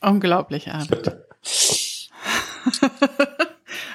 Unglaublich, 0.00 0.68
Arvid. 0.68 1.12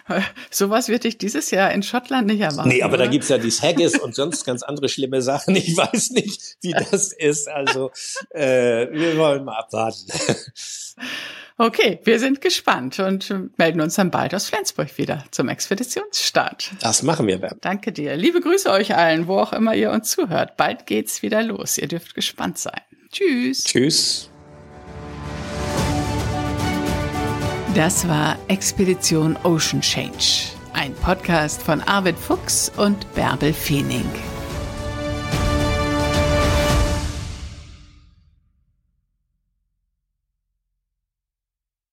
Sowas 0.50 0.88
wird 0.88 1.04
dich 1.04 1.18
dieses 1.18 1.52
Jahr 1.52 1.72
in 1.72 1.84
Schottland 1.84 2.28
nicht 2.28 2.40
erwarten. 2.40 2.70
Nee, 2.70 2.82
aber 2.82 2.94
oder? 2.94 3.06
da 3.06 3.12
gibt's 3.12 3.30
ja 3.30 3.38
die 3.38 3.52
Haggis 3.52 4.00
und 4.00 4.16
sonst 4.16 4.46
ganz 4.46 4.64
andere 4.64 4.90
schlimme 4.90 5.22
Sachen. 5.22 5.56
Ich 5.56 5.76
weiß 5.76 6.12
nicht, 6.12 6.58
wie 6.62 6.72
das 6.72 7.12
ist. 7.12 7.50
Also 7.50 7.92
äh, 8.30 8.88
wir 8.92 9.18
wollen 9.18 9.44
mal 9.44 9.58
abwarten. 9.58 10.06
Okay, 11.60 12.00
wir 12.04 12.20
sind 12.20 12.40
gespannt 12.42 13.00
und 13.00 13.34
melden 13.58 13.82
uns 13.82 13.96
dann 13.96 14.12
bald 14.12 14.36
aus 14.36 14.48
Flensburg 14.48 14.96
wieder 15.00 15.24
zum 15.32 15.50
Expeditionsstart. 15.50 16.74
Das 16.82 17.02
machen 17.02 17.26
wir, 17.26 17.40
Bernd. 17.40 17.66
Danke 17.66 17.92
dir. 17.92 18.16
Liebe 18.16 18.42
Grüße 18.42 18.70
euch 18.70 18.96
allen, 18.96 19.26
wo 19.26 19.40
auch 19.40 19.54
immer 19.54 19.74
ihr 19.74 19.90
uns 19.90 20.12
zuhört. 20.12 20.56
Bald 20.56 20.86
geht's 20.86 21.24
wieder 21.24 21.42
los. 21.42 21.80
Ihr 21.80 21.88
dürft 21.88 22.14
gespannt 22.14 22.60
sein. 22.60 22.80
Tschüss. 23.12 23.64
Tschüss. 23.64 24.30
Das 27.74 28.08
war 28.08 28.38
Expedition 28.50 29.36
Ocean 29.44 29.82
Change, 29.82 30.50
ein 30.74 30.94
Podcast 30.94 31.64
von 31.64 31.82
Arvid 31.82 32.18
Fuchs 32.20 32.72
und 32.78 33.12
Bärbel 33.16 33.52
Feening. 33.52 34.06